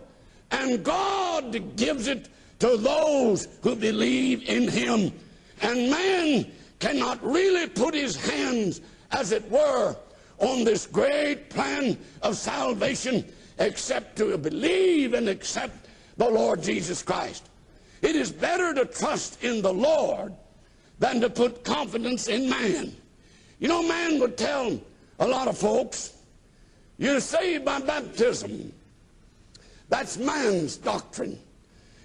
and 0.55 0.83
God 0.83 1.75
gives 1.75 2.07
it 2.07 2.29
to 2.59 2.77
those 2.77 3.47
who 3.61 3.75
believe 3.75 4.47
in 4.47 4.67
Him. 4.67 5.11
And 5.61 5.89
man 5.89 6.51
cannot 6.79 7.23
really 7.23 7.67
put 7.67 7.93
his 7.93 8.15
hands, 8.15 8.81
as 9.11 9.31
it 9.31 9.49
were, 9.49 9.95
on 10.37 10.63
this 10.63 10.85
great 10.85 11.49
plan 11.49 11.97
of 12.21 12.37
salvation 12.37 13.25
except 13.57 14.17
to 14.17 14.37
believe 14.37 15.13
and 15.13 15.29
accept 15.29 15.87
the 16.17 16.29
Lord 16.29 16.61
Jesus 16.61 17.01
Christ. 17.01 17.49
It 18.01 18.15
is 18.15 18.31
better 18.31 18.73
to 18.73 18.85
trust 18.85 19.43
in 19.43 19.61
the 19.61 19.73
Lord 19.73 20.33
than 20.99 21.21
to 21.21 21.29
put 21.29 21.63
confidence 21.63 22.27
in 22.27 22.49
man. 22.49 22.95
You 23.59 23.69
know, 23.69 23.81
man 23.81 24.19
would 24.19 24.37
tell 24.37 24.79
a 25.19 25.27
lot 25.27 25.47
of 25.47 25.57
folks, 25.57 26.17
you're 26.97 27.21
saved 27.21 27.63
by 27.63 27.79
baptism. 27.79 28.73
That's 29.89 30.17
man's 30.17 30.77
doctrine. 30.77 31.39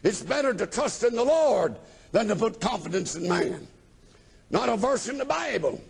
It's 0.03 0.23
better 0.23 0.55
to 0.55 0.67
trust 0.67 1.05
in 1.05 1.15
the 1.15 1.25
Lord 1.25 1.77
than 2.13 2.29
to 2.29 2.37
put 2.37 2.61
confidence 2.61 3.17
in 3.17 3.29
man. 3.29 3.67
Not 4.51 4.69
a 4.69 4.77
verse 4.77 5.09
in 5.09 5.19
the 5.19 5.25
Bible. 5.25 5.81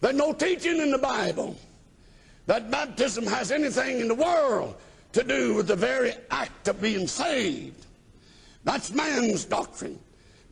There's 0.00 0.16
no 0.16 0.32
teaching 0.32 0.80
in 0.80 0.90
the 0.90 0.98
Bible 0.98 1.56
that 2.46 2.70
baptism 2.70 3.26
has 3.26 3.52
anything 3.52 4.00
in 4.00 4.08
the 4.08 4.14
world 4.14 4.74
to 5.12 5.22
do 5.22 5.54
with 5.54 5.68
the 5.68 5.76
very 5.76 6.14
act 6.30 6.68
of 6.68 6.80
being 6.80 7.06
saved. 7.06 7.86
That's 8.64 8.92
man's 8.92 9.44
doctrine. 9.44 9.98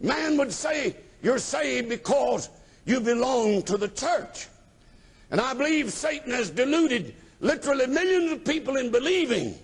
Man 0.00 0.36
would 0.36 0.52
say 0.52 0.96
you're 1.22 1.38
saved 1.38 1.88
because 1.88 2.48
you 2.84 3.00
belong 3.00 3.62
to 3.62 3.76
the 3.76 3.88
church. 3.88 4.48
And 5.30 5.40
I 5.40 5.54
believe 5.54 5.92
Satan 5.92 6.32
has 6.32 6.50
deluded 6.50 7.14
literally 7.40 7.86
millions 7.86 8.32
of 8.32 8.44
people 8.44 8.76
in 8.76 8.90
believing 8.90 9.54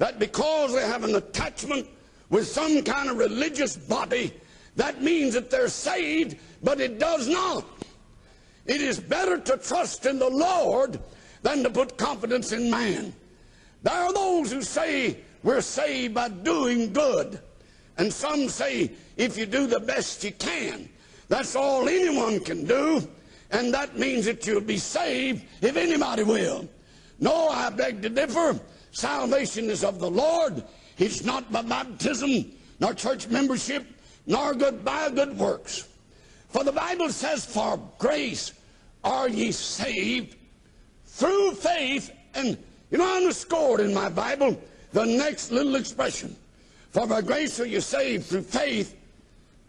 that 0.00 0.18
because 0.18 0.72
they 0.72 0.80
have 0.80 1.04
an 1.04 1.14
attachment 1.14 1.86
with 2.30 2.48
some 2.48 2.82
kind 2.82 3.10
of 3.10 3.18
religious 3.18 3.76
body, 3.76 4.32
that 4.76 5.02
means 5.02 5.34
that 5.34 5.50
they're 5.50 5.68
saved, 5.68 6.38
but 6.62 6.80
it 6.80 6.98
does 6.98 7.28
not. 7.28 7.66
It 8.64 8.80
is 8.80 8.98
better 8.98 9.36
to 9.36 9.58
trust 9.58 10.06
in 10.06 10.18
the 10.18 10.30
Lord 10.30 10.98
than 11.42 11.62
to 11.64 11.68
put 11.68 11.98
confidence 11.98 12.52
in 12.52 12.70
man. 12.70 13.12
There 13.82 13.92
are 13.92 14.12
those 14.14 14.50
who 14.50 14.62
say 14.62 15.18
we're 15.42 15.60
saved 15.60 16.14
by 16.14 16.30
doing 16.30 16.94
good. 16.94 17.38
And 17.98 18.10
some 18.10 18.48
say 18.48 18.92
if 19.18 19.36
you 19.36 19.44
do 19.44 19.66
the 19.66 19.80
best 19.80 20.24
you 20.24 20.32
can. 20.32 20.88
That's 21.28 21.54
all 21.54 21.90
anyone 21.90 22.40
can 22.40 22.64
do. 22.64 23.06
And 23.50 23.74
that 23.74 23.98
means 23.98 24.24
that 24.24 24.46
you'll 24.46 24.62
be 24.62 24.78
saved 24.78 25.44
if 25.60 25.76
anybody 25.76 26.22
will. 26.22 26.66
No, 27.18 27.50
I 27.50 27.68
beg 27.68 28.00
to 28.00 28.08
differ. 28.08 28.58
Salvation 28.92 29.70
is 29.70 29.84
of 29.84 29.98
the 29.98 30.10
Lord. 30.10 30.62
It's 30.98 31.24
not 31.24 31.50
by 31.52 31.62
baptism, 31.62 32.52
nor 32.78 32.94
church 32.94 33.28
membership, 33.28 33.86
nor 34.26 34.54
good 34.54 34.84
by 34.84 35.10
good 35.10 35.36
works. 35.38 35.88
For 36.48 36.64
the 36.64 36.72
Bible 36.72 37.08
says, 37.10 37.44
For 37.44 37.80
grace 37.98 38.52
are 39.04 39.28
ye 39.28 39.52
saved 39.52 40.36
through 41.06 41.52
faith. 41.52 42.10
And 42.34 42.58
you 42.90 42.98
know, 42.98 43.04
I 43.04 43.18
underscored 43.18 43.80
in 43.80 43.94
my 43.94 44.08
Bible 44.08 44.60
the 44.92 45.06
next 45.06 45.52
little 45.52 45.76
expression. 45.76 46.36
For 46.90 47.06
by 47.06 47.20
grace 47.20 47.60
are 47.60 47.66
you 47.66 47.80
saved 47.80 48.26
through 48.26 48.42
faith, 48.42 48.96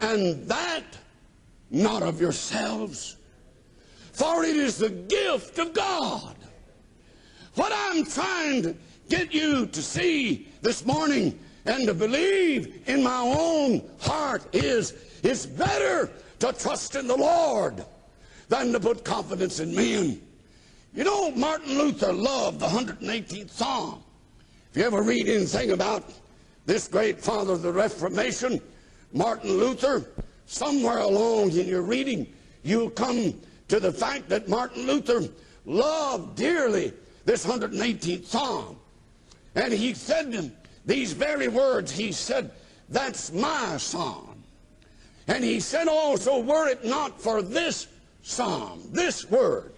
and 0.00 0.46
that 0.48 0.82
not 1.70 2.02
of 2.02 2.20
yourselves. 2.20 3.16
For 4.12 4.44
it 4.44 4.56
is 4.56 4.76
the 4.78 4.90
gift 4.90 5.58
of 5.58 5.72
God. 5.72 6.36
What 7.54 7.72
I'm 7.74 8.04
trying 8.04 8.62
to 8.62 8.74
get 9.12 9.34
you 9.34 9.66
to 9.66 9.82
see 9.82 10.48
this 10.62 10.86
morning 10.86 11.38
and 11.66 11.86
to 11.86 11.92
believe 11.92 12.82
in 12.88 13.02
my 13.02 13.20
own 13.20 13.86
heart 14.00 14.42
is 14.54 14.94
it's 15.22 15.44
better 15.44 16.10
to 16.38 16.50
trust 16.54 16.96
in 16.96 17.06
the 17.06 17.14
Lord 17.14 17.84
than 18.48 18.72
to 18.72 18.80
put 18.80 19.04
confidence 19.04 19.60
in 19.60 19.74
men. 19.74 20.18
You 20.94 21.04
know, 21.04 21.30
Martin 21.32 21.76
Luther 21.76 22.10
loved 22.10 22.60
the 22.60 22.66
118th 22.66 23.50
Psalm. 23.50 24.02
If 24.70 24.78
you 24.78 24.84
ever 24.84 25.02
read 25.02 25.28
anything 25.28 25.72
about 25.72 26.10
this 26.64 26.88
great 26.88 27.20
father 27.20 27.52
of 27.52 27.60
the 27.60 27.72
Reformation, 27.72 28.62
Martin 29.12 29.50
Luther, 29.50 30.06
somewhere 30.46 31.00
along 31.00 31.50
in 31.50 31.68
your 31.68 31.82
reading, 31.82 32.32
you'll 32.62 32.88
come 32.88 33.38
to 33.68 33.78
the 33.78 33.92
fact 33.92 34.30
that 34.30 34.48
Martin 34.48 34.86
Luther 34.86 35.28
loved 35.66 36.34
dearly 36.34 36.94
this 37.26 37.44
118th 37.44 38.24
Psalm. 38.24 38.78
And 39.54 39.72
he 39.72 39.94
said 39.94 40.52
these 40.86 41.12
very 41.12 41.48
words, 41.48 41.92
he 41.92 42.12
said, 42.12 42.50
That's 42.88 43.32
my 43.32 43.76
psalm. 43.76 44.42
And 45.28 45.44
he 45.44 45.60
said 45.60 45.88
also, 45.88 46.40
Were 46.40 46.68
it 46.68 46.84
not 46.84 47.20
for 47.20 47.42
this 47.42 47.88
psalm, 48.22 48.82
this 48.92 49.30
word, 49.30 49.72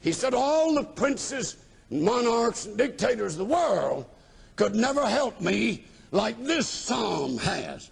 he 0.00 0.12
said, 0.12 0.34
All 0.34 0.74
the 0.74 0.84
princes, 0.84 1.56
monarchs, 1.90 2.66
and 2.66 2.76
dictators 2.76 3.34
of 3.34 3.38
the 3.38 3.54
world 3.54 4.06
could 4.56 4.74
never 4.74 5.06
help 5.06 5.40
me 5.40 5.84
like 6.10 6.42
this 6.42 6.66
psalm 6.66 7.38
has. 7.38 7.90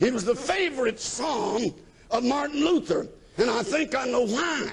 It 0.00 0.12
was 0.12 0.24
the 0.24 0.34
favorite 0.34 0.98
psalm 0.98 1.74
of 2.10 2.24
Martin 2.24 2.60
Luther, 2.64 3.06
and 3.38 3.50
I 3.50 3.62
think 3.62 3.94
I 3.94 4.06
know 4.06 4.26
why. 4.26 4.70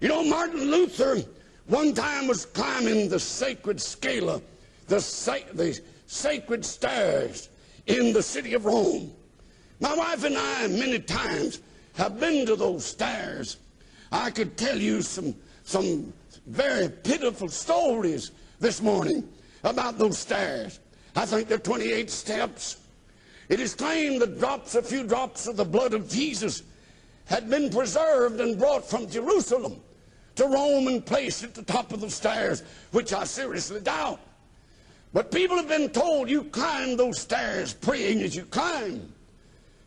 You 0.00 0.08
know, 0.08 0.24
Martin 0.24 0.70
Luther 0.70 1.22
one 1.66 1.94
time 1.94 2.26
was 2.26 2.46
climbing 2.46 3.08
the 3.08 3.20
sacred 3.20 3.80
scala, 3.80 4.42
the, 4.90 5.44
the 5.54 5.80
sacred 6.06 6.64
stairs 6.64 7.48
in 7.86 8.12
the 8.12 8.22
city 8.22 8.54
of 8.54 8.64
Rome. 8.64 9.12
My 9.80 9.94
wife 9.94 10.24
and 10.24 10.36
I, 10.36 10.66
many 10.66 10.98
times, 10.98 11.60
have 11.94 12.20
been 12.20 12.44
to 12.46 12.56
those 12.56 12.84
stairs. 12.84 13.56
I 14.12 14.30
could 14.30 14.56
tell 14.56 14.76
you 14.76 15.00
some, 15.00 15.34
some 15.64 16.12
very 16.46 16.88
pitiful 16.88 17.48
stories 17.48 18.32
this 18.58 18.82
morning 18.82 19.26
about 19.64 19.96
those 19.96 20.18
stairs. 20.18 20.80
I 21.16 21.24
think 21.24 21.48
they're 21.48 21.58
28 21.58 22.10
steps. 22.10 22.76
It 23.48 23.60
is 23.60 23.74
claimed 23.74 24.20
that 24.22 24.38
drops, 24.38 24.74
a 24.74 24.82
few 24.82 25.04
drops 25.04 25.46
of 25.46 25.56
the 25.56 25.64
blood 25.64 25.94
of 25.94 26.08
Jesus 26.08 26.62
had 27.26 27.48
been 27.48 27.70
preserved 27.70 28.40
and 28.40 28.58
brought 28.58 28.88
from 28.88 29.08
Jerusalem 29.08 29.80
to 30.34 30.46
Rome 30.46 30.88
and 30.88 31.04
placed 31.04 31.44
at 31.44 31.54
the 31.54 31.62
top 31.62 31.92
of 31.92 32.00
the 32.00 32.10
stairs, 32.10 32.64
which 32.90 33.12
I 33.12 33.24
seriously 33.24 33.80
doubt. 33.80 34.20
But 35.12 35.32
people 35.32 35.56
have 35.56 35.68
been 35.68 35.90
told 35.90 36.30
you 36.30 36.44
climb 36.44 36.96
those 36.96 37.18
stairs 37.18 37.74
praying 37.74 38.22
as 38.22 38.36
you 38.36 38.44
climb, 38.44 39.12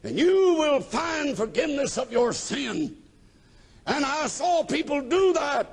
and 0.04 0.18
you 0.18 0.56
will 0.56 0.82
find 0.82 1.36
forgiveness 1.36 1.98
of 1.98 2.12
your 2.12 2.34
sin. 2.34 2.98
And 3.86 4.06
I 4.06 4.28
saw 4.28 4.64
people 4.64 5.02
do 5.02 5.34
that. 5.34 5.70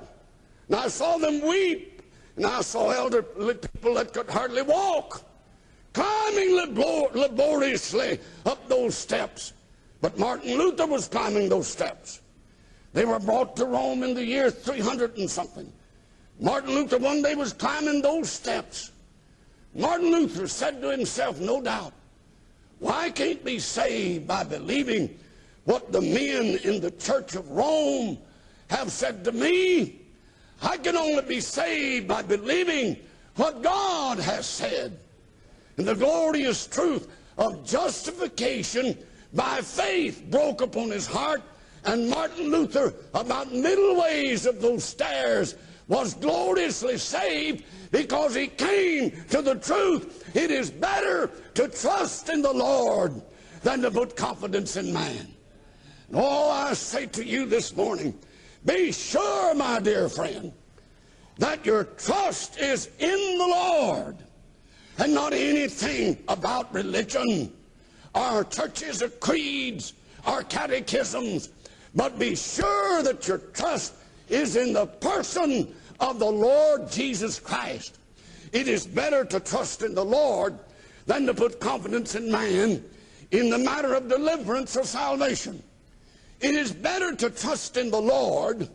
And 0.69 0.77
I 0.77 0.89
saw 0.89 1.19
them 1.19 1.41
weep. 1.41 2.03
And 2.37 2.47
I 2.47 2.61
saw 2.61 2.91
elderly 2.91 3.55
people 3.55 3.95
that 3.95 4.13
could 4.13 4.31
hardly 4.31 4.63
walk 4.63 5.25
climbing 5.93 6.55
laboriously 7.15 8.21
up 8.47 8.69
those 8.69 8.95
steps. 8.97 9.53
But 10.01 10.19
Martin 10.19 10.57
Luther 10.57 10.87
was 10.87 11.09
climbing 11.09 11.49
those 11.49 11.67
steps. 11.67 12.21
They 12.93 13.05
were 13.05 13.19
brought 13.19 13.57
to 13.57 13.67
Rome 13.67 14.03
in 14.03 14.15
the 14.15 14.25
year 14.25 14.51
300 14.51 15.19
and 15.19 15.31
something. 15.31 15.71
Martin 16.41 16.75
Luther 16.75 16.99
one 16.99 17.23
day 17.23 17.35
was 17.35 17.53
climbing 17.53 18.03
those 18.03 18.31
steps. 18.31 18.93
Martin 19.75 20.11
Luther 20.11 20.49
said 20.49 20.81
to 20.83 20.91
himself, 20.91 21.41
no 21.41 21.61
doubt, 21.61 21.93
why 22.79 23.11
can't 23.11 23.45
be 23.45 23.59
saved 23.59 24.27
by 24.27 24.43
believing 24.43 25.19
what 25.65 25.93
the 25.93 26.01
men 26.01 26.59
in 26.65 26.81
the 26.81 26.91
Church 26.93 27.35
of 27.35 27.49
Rome 27.51 28.19
have 28.69 28.91
said 28.91 29.23
to 29.25 29.33
me? 29.33 30.01
I 30.63 30.77
can 30.77 30.97
only 30.97 31.23
be 31.23 31.41
saved 31.41 32.09
by 32.09 32.23
believing 32.23 32.97
what 33.37 33.63
God 33.63 34.19
has 34.19 34.47
said. 34.47 34.99
And 35.77 35.87
the 35.87 35.95
glorious 35.95 36.67
truth 36.67 37.09
of 37.39 37.65
justification 37.65 38.99
by 39.33 39.61
faith 39.61 40.25
broke 40.31 40.61
upon 40.61 40.91
his 40.91 41.07
heart. 41.07 41.43
And 41.85 42.11
Martin 42.11 42.51
Luther, 42.51 42.93
about 43.15 43.53
middle 43.53 43.99
ways 44.01 44.45
of 44.45 44.61
those 44.61 44.85
stairs, 44.85 45.55
was 45.91 46.15
gloriously 46.15 46.97
saved 46.97 47.65
because 47.91 48.37
he 48.37 48.47
came 48.47 49.11
to 49.29 49.43
the 49.43 49.57
truth. 49.57 50.25
It 50.37 50.53
is 50.53 50.71
better 50.71 51.29
to 51.55 51.67
trust 51.67 52.29
in 52.29 52.43
the 52.43 52.53
Lord 52.53 53.21
than 53.63 53.83
to 53.83 53.91
put 53.91 54.15
confidence 54.15 54.77
in 54.77 54.93
man. 54.93 55.27
And 56.09 56.17
all 56.17 56.49
I 56.49 56.75
say 56.75 57.07
to 57.07 57.25
you 57.25 57.45
this 57.45 57.75
morning, 57.77 58.17
be 58.65 58.93
sure, 58.93 59.53
my 59.57 59.81
dear 59.81 60.09
friend, 60.09 60.53
that 61.39 61.67
your 61.67 61.85
trust 61.85 62.61
is 62.61 62.89
in 63.01 63.39
the 63.39 63.47
Lord 63.49 64.17
and 64.99 65.13
not 65.13 65.33
anything 65.33 66.23
about 66.29 66.73
religion, 66.73 67.53
our 68.15 68.45
churches, 68.45 69.03
or 69.03 69.09
creeds, 69.09 69.95
our 70.25 70.45
catechisms, 70.45 71.49
but 71.97 72.17
be 72.17 72.37
sure 72.37 73.03
that 73.03 73.27
your 73.27 73.39
trust 73.39 73.95
is 74.29 74.55
in 74.55 74.73
the 74.73 74.87
person 74.87 75.75
of 76.01 76.19
the 76.19 76.31
Lord 76.31 76.91
Jesus 76.91 77.39
Christ. 77.39 77.99
It 78.53 78.69
is 78.69 78.87
better 78.87 79.25
to 79.27 79.41
trust 79.41 79.83
in 79.83 79.95
the 79.95 80.05
Lord 80.05 80.59
than 81.07 81.27
to 81.27 81.35
put 81.35 81.61
confidence 81.61 82.15
in 82.15 82.31
man 82.31 82.85
in 83.31 83.51
the 83.51 83.59
matter 83.59 83.95
of 83.95 84.09
deliverance 84.09 84.77
or 84.77 84.85
salvation. 84.85 85.63
It 86.41 86.55
is 86.55 86.73
better 86.73 87.15
to 87.17 87.31
trust 87.31 87.77
in 87.77 87.91
the 87.91 88.01
Lord 88.01 88.69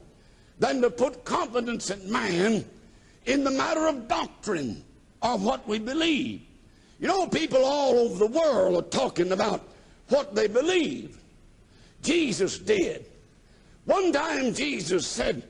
than 0.60 0.82
to 0.82 0.90
put 0.90 1.26
confidence 1.26 1.90
in 1.90 2.12
man 2.12 2.64
in 3.26 3.44
the 3.44 3.52
matter 3.52 3.88
of 3.88 4.08
doctrine 4.08 4.84
or 5.22 5.38
what 5.38 5.68
we 5.68 5.80
believe. 5.80 6.42
You 7.00 7.08
know, 7.08 7.28
people 7.28 7.64
all 7.64 7.98
over 7.98 8.20
the 8.20 8.28
world 8.28 8.78
are 8.78 8.88
talking 8.90 9.32
about 9.32 9.68
what 10.10 10.36
they 10.36 10.48
believe. 10.48 11.18
Jesus 12.02 12.60
did. 12.60 13.06
One 13.86 14.14
time 14.14 14.54
Jesus 14.54 15.06
said, 15.06 15.44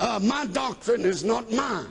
uh, 0.00 0.18
My 0.20 0.46
doctrine 0.46 1.02
is 1.02 1.22
not 1.22 1.52
mine. 1.52 1.86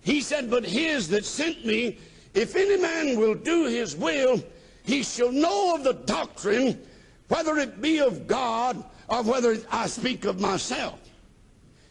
He 0.00 0.20
said, 0.20 0.50
But 0.50 0.64
his 0.64 1.08
that 1.08 1.24
sent 1.24 1.64
me, 1.64 1.98
if 2.34 2.56
any 2.56 2.80
man 2.80 3.18
will 3.18 3.34
do 3.34 3.66
his 3.66 3.94
will, 3.94 4.42
he 4.82 5.02
shall 5.02 5.30
know 5.30 5.74
of 5.74 5.84
the 5.84 5.92
doctrine, 5.92 6.80
whether 7.28 7.58
it 7.58 7.80
be 7.80 7.98
of 8.00 8.26
God 8.26 8.82
or 9.08 9.22
whether 9.22 9.58
I 9.70 9.86
speak 9.86 10.24
of 10.24 10.40
myself. 10.40 10.98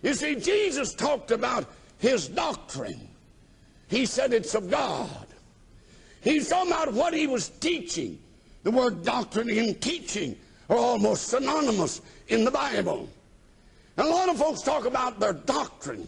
You 0.01 0.13
see, 0.13 0.35
Jesus 0.35 0.93
talked 0.93 1.31
about 1.31 1.65
his 1.99 2.27
doctrine. 2.27 3.07
He 3.87 4.05
said 4.05 4.33
it's 4.33 4.55
of 4.55 4.69
God. 4.69 5.27
He's 6.21 6.49
talking 6.49 6.71
about 6.71 6.93
what 6.93 7.13
he 7.13 7.27
was 7.27 7.49
teaching. 7.49 8.19
The 8.63 8.71
word 8.71 9.03
doctrine 9.03 9.49
and 9.49 9.79
teaching 9.79 10.35
are 10.69 10.77
almost 10.77 11.27
synonymous 11.27 12.01
in 12.27 12.43
the 12.43 12.51
Bible. 12.51 13.07
And 13.97 14.07
a 14.07 14.09
lot 14.09 14.29
of 14.29 14.37
folks 14.37 14.61
talk 14.61 14.85
about 14.85 15.19
their 15.19 15.33
doctrine, 15.33 16.07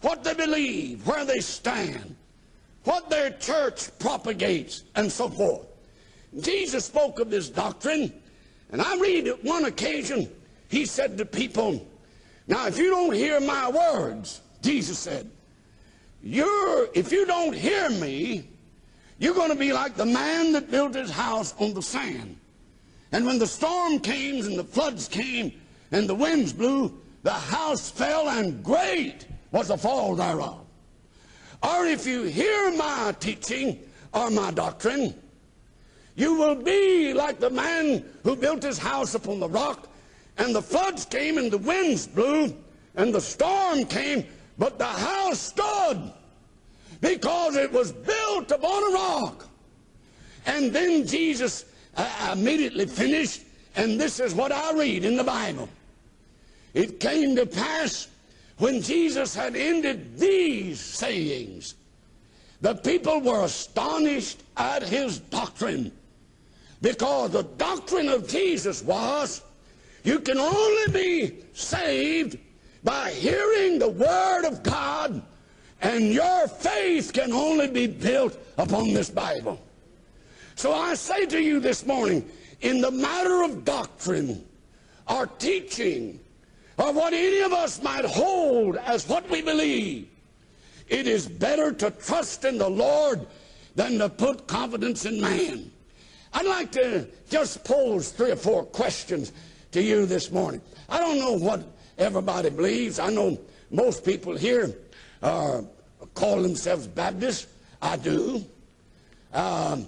what 0.00 0.24
they 0.24 0.34
believe, 0.34 1.06
where 1.06 1.24
they 1.24 1.40
stand, 1.40 2.16
what 2.84 3.10
their 3.10 3.30
church 3.30 3.90
propagates, 3.98 4.84
and 4.94 5.10
so 5.10 5.28
forth. 5.28 5.66
Jesus 6.40 6.84
spoke 6.84 7.18
of 7.18 7.30
this 7.30 7.48
doctrine, 7.48 8.12
and 8.70 8.80
I 8.80 8.96
read 8.98 9.26
at 9.26 9.44
one 9.44 9.64
occasion, 9.64 10.30
he 10.68 10.86
said 10.86 11.18
to 11.18 11.24
people, 11.24 11.86
Now, 12.46 12.66
if 12.66 12.78
you 12.78 12.90
don't 12.90 13.14
hear 13.14 13.40
my 13.40 13.68
words, 13.68 14.40
Jesus 14.62 14.98
said, 14.98 15.28
you're, 16.22 16.88
if 16.94 17.12
you 17.12 17.26
don't 17.26 17.54
hear 17.54 17.90
me, 17.90 18.48
you're 19.18 19.34
going 19.34 19.50
to 19.50 19.56
be 19.56 19.72
like 19.72 19.94
the 19.94 20.06
man 20.06 20.52
that 20.52 20.70
built 20.70 20.94
his 20.94 21.10
house 21.10 21.54
on 21.58 21.74
the 21.74 21.82
sand. 21.82 22.36
And 23.12 23.24
when 23.24 23.38
the 23.38 23.46
storm 23.46 23.98
came 24.00 24.44
and 24.44 24.58
the 24.58 24.64
floods 24.64 25.08
came 25.08 25.52
and 25.92 26.08
the 26.08 26.14
winds 26.14 26.52
blew, 26.52 26.92
the 27.22 27.32
house 27.32 27.90
fell 27.90 28.28
and 28.28 28.62
great 28.62 29.26
was 29.50 29.68
the 29.68 29.76
fall 29.76 30.14
thereof. 30.14 30.64
Or 31.62 31.86
if 31.86 32.06
you 32.06 32.24
hear 32.24 32.72
my 32.76 33.14
teaching 33.18 33.80
or 34.12 34.30
my 34.30 34.50
doctrine, 34.50 35.14
you 36.14 36.34
will 36.34 36.54
be 36.54 37.12
like 37.12 37.38
the 37.38 37.50
man 37.50 38.04
who 38.24 38.36
built 38.36 38.62
his 38.62 38.78
house 38.78 39.14
upon 39.14 39.40
the 39.40 39.48
rock, 39.48 39.88
and 40.36 40.54
the 40.54 40.62
floods 40.62 41.04
came 41.04 41.38
and 41.38 41.50
the 41.50 41.58
winds 41.58 42.06
blew, 42.06 42.54
and 42.96 43.14
the 43.14 43.20
storm 43.20 43.84
came, 43.84 44.24
but 44.56 44.78
the 44.78 44.84
house 44.84 45.38
stood 45.38 46.12
because 47.00 47.56
it 47.56 47.70
was 47.72 47.92
built 47.92 48.50
upon 48.50 48.82
a 48.90 48.94
rock. 48.94 49.48
And 50.46 50.72
then 50.72 51.06
Jesus 51.06 51.66
uh, 51.96 52.30
immediately 52.32 52.86
finished, 52.86 53.42
and 53.76 54.00
this 54.00 54.18
is 54.18 54.34
what 54.34 54.50
I 54.50 54.72
read 54.72 55.04
in 55.04 55.16
the 55.16 55.24
Bible. 55.24 55.68
It 56.74 57.00
came 57.00 57.36
to 57.36 57.46
pass 57.46 58.08
when 58.58 58.82
Jesus 58.82 59.34
had 59.34 59.54
ended 59.54 60.18
these 60.18 60.80
sayings, 60.80 61.74
the 62.60 62.74
people 62.74 63.20
were 63.20 63.44
astonished 63.44 64.42
at 64.56 64.82
his 64.82 65.20
doctrine 65.20 65.92
because 66.82 67.30
the 67.30 67.44
doctrine 67.44 68.08
of 68.08 68.26
Jesus 68.28 68.82
was 68.82 69.42
you 70.04 70.18
can 70.18 70.38
only 70.38 70.92
be 70.92 71.36
saved 71.52 72.38
by 72.82 73.10
hearing 73.10 73.78
the 73.78 73.88
Word 73.88 74.44
of 74.44 74.62
God, 74.62 75.22
and 75.82 76.12
your 76.12 76.48
faith 76.48 77.12
can 77.12 77.32
only 77.32 77.68
be 77.68 77.86
built 77.86 78.38
upon 78.56 78.92
this 78.92 79.10
Bible. 79.10 79.60
So 80.54 80.72
I 80.72 80.94
say 80.94 81.26
to 81.26 81.40
you 81.40 81.60
this 81.60 81.84
morning, 81.84 82.28
in 82.60 82.80
the 82.80 82.90
matter 82.90 83.42
of 83.42 83.64
doctrine 83.64 84.44
or 85.06 85.26
teaching, 85.26 86.18
or 86.78 86.92
what 86.92 87.12
any 87.12 87.40
of 87.40 87.52
us 87.52 87.82
might 87.82 88.04
hold 88.04 88.76
as 88.76 89.08
what 89.08 89.28
we 89.28 89.42
believe, 89.42 90.08
it 90.88 91.06
is 91.06 91.28
better 91.28 91.72
to 91.72 91.90
trust 91.90 92.44
in 92.44 92.56
the 92.58 92.68
Lord 92.68 93.26
than 93.74 93.98
to 93.98 94.08
put 94.08 94.46
confidence 94.46 95.04
in 95.04 95.20
man. 95.20 95.70
I'd 96.32 96.46
like 96.46 96.72
to 96.72 97.06
just 97.28 97.64
pose 97.64 98.10
three 98.10 98.30
or 98.30 98.36
four 98.36 98.64
questions 98.64 99.32
to 99.72 99.82
you 99.82 100.06
this 100.06 100.30
morning. 100.30 100.60
I 100.88 100.98
don't 100.98 101.18
know 101.18 101.32
what 101.32 101.62
everybody 101.98 102.50
believes. 102.50 102.98
I 102.98 103.10
know 103.10 103.38
most 103.70 104.04
people 104.04 104.36
here 104.36 104.74
uh, 105.22 105.62
call 106.14 106.42
themselves 106.42 106.86
Baptists. 106.86 107.48
I 107.82 107.96
do. 107.96 108.44
Uh, 109.32 109.78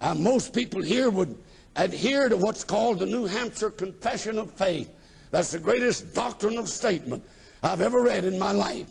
uh, 0.00 0.14
most 0.14 0.52
people 0.52 0.82
here 0.82 1.10
would 1.10 1.36
adhere 1.76 2.28
to 2.28 2.36
what's 2.36 2.64
called 2.64 2.98
the 2.98 3.06
New 3.06 3.26
Hampshire 3.26 3.70
Confession 3.70 4.38
of 4.38 4.50
Faith. 4.52 4.90
That's 5.30 5.52
the 5.52 5.58
greatest 5.58 6.14
doctrinal 6.14 6.66
statement 6.66 7.22
I've 7.62 7.80
ever 7.80 8.02
read 8.02 8.24
in 8.24 8.38
my 8.38 8.52
life. 8.52 8.86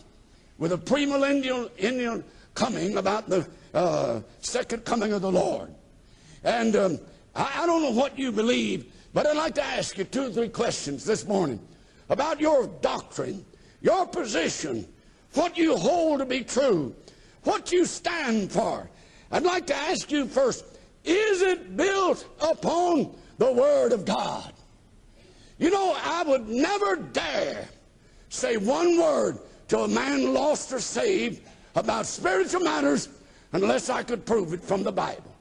With 0.58 0.74
a 0.74 0.78
premillennial 0.78 1.70
Indian 1.78 2.24
coming 2.54 2.98
about 2.98 3.30
the 3.30 3.48
uh, 3.74 4.22
second 4.42 4.86
coming 4.86 5.14
of 5.14 5.22
the 5.22 5.32
Lord. 5.32 5.74
And 6.44 6.76
um, 6.76 7.00
I, 7.36 7.64
I 7.64 7.66
don't 7.68 7.82
know 7.82 7.92
what 7.92 8.18
you 8.18 8.32
believe, 8.32 8.92
but 9.14 9.28
I'd 9.28 9.38
like 9.38 9.56
to 9.56 9.64
ask 9.64 9.98
you 9.98 10.04
two 10.04 10.28
or 10.28 10.30
three 10.32 10.50
questions 10.50 11.06
this 11.06 11.26
morning 11.26 11.60
about 12.10 12.40
your 12.40 12.68
doctrine, 12.82 13.46
your 13.82 14.08
position, 14.08 14.88
what 15.34 15.58
you 15.58 15.76
hold 15.76 16.20
to 16.20 16.26
be 16.26 16.44
true, 16.44 16.96
what 17.44 17.72
you 17.72 17.86
stand 17.86 18.52
for. 18.52 18.90
I'd 19.32 19.44
like 19.44 19.68
to 19.68 19.76
ask 19.76 20.12
you 20.12 20.26
first, 20.26 20.66
is 21.04 21.42
it 21.42 21.78
built 21.78 22.28
upon 22.42 23.16
the 23.38 23.52
Word 23.52 23.92
of 23.92 24.06
God? 24.06 24.54
You 25.60 25.72
know, 25.72 25.96
I 26.04 26.24
would 26.24 26.48
never 26.48 26.98
dare 26.98 27.68
say 28.30 28.58
one 28.58 29.00
word 29.00 29.40
to 29.70 29.80
a 29.80 29.88
man 29.88 30.34
lost 30.34 30.72
or 30.72 30.80
saved 30.80 31.42
about 31.76 32.06
spiritual 32.06 32.62
matters 32.62 33.10
unless 33.54 33.90
I 33.90 34.04
could 34.04 34.26
prove 34.26 34.54
it 34.54 34.64
from 34.64 34.84
the 34.84 34.92
Bible. 34.92 35.34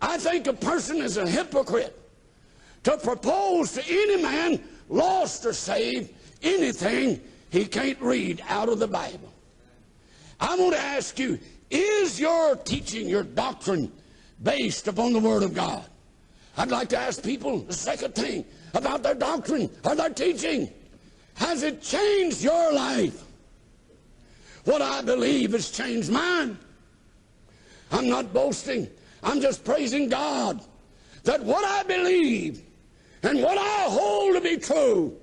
I 0.00 0.18
think 0.18 0.46
a 0.46 0.52
person 0.52 0.98
is 0.98 1.16
a 1.16 1.28
hypocrite 1.28 1.98
to 2.82 2.96
propose 2.98 3.72
to 3.72 3.84
any 3.88 4.22
man 4.22 4.60
lost 4.88 5.46
or 5.46 5.52
saved, 5.52 6.12
anything 6.42 7.20
he 7.50 7.66
can't 7.66 8.00
read 8.00 8.42
out 8.48 8.68
of 8.68 8.78
the 8.78 8.88
Bible. 8.88 9.32
I 10.40 10.56
want 10.56 10.74
to 10.74 10.80
ask 10.80 11.18
you, 11.18 11.38
is 11.70 12.20
your 12.20 12.56
teaching, 12.56 13.08
your 13.08 13.22
doctrine, 13.22 13.90
based 14.42 14.88
upon 14.88 15.12
the 15.12 15.20
Word 15.20 15.42
of 15.42 15.54
God? 15.54 15.84
I'd 16.56 16.70
like 16.70 16.88
to 16.90 16.98
ask 16.98 17.22
people 17.22 17.60
the 17.60 17.72
second 17.72 18.14
thing 18.14 18.44
about 18.74 19.02
their 19.02 19.14
doctrine 19.14 19.70
or 19.84 19.94
their 19.94 20.10
teaching. 20.10 20.70
Has 21.34 21.62
it 21.62 21.82
changed 21.82 22.42
your 22.42 22.72
life? 22.72 23.22
What 24.64 24.82
I 24.82 25.02
believe 25.02 25.52
has 25.52 25.70
changed 25.70 26.10
mine. 26.10 26.58
I'm 27.90 28.08
not 28.08 28.32
boasting. 28.32 28.88
I'm 29.22 29.40
just 29.40 29.64
praising 29.64 30.08
God 30.08 30.60
that 31.24 31.42
what 31.42 31.64
I 31.64 31.82
believe 31.84 32.62
and 33.22 33.42
what 33.42 33.56
I 33.56 33.84
hold 33.88 34.34
to 34.34 34.40
be 34.40 34.58
true 34.58 35.16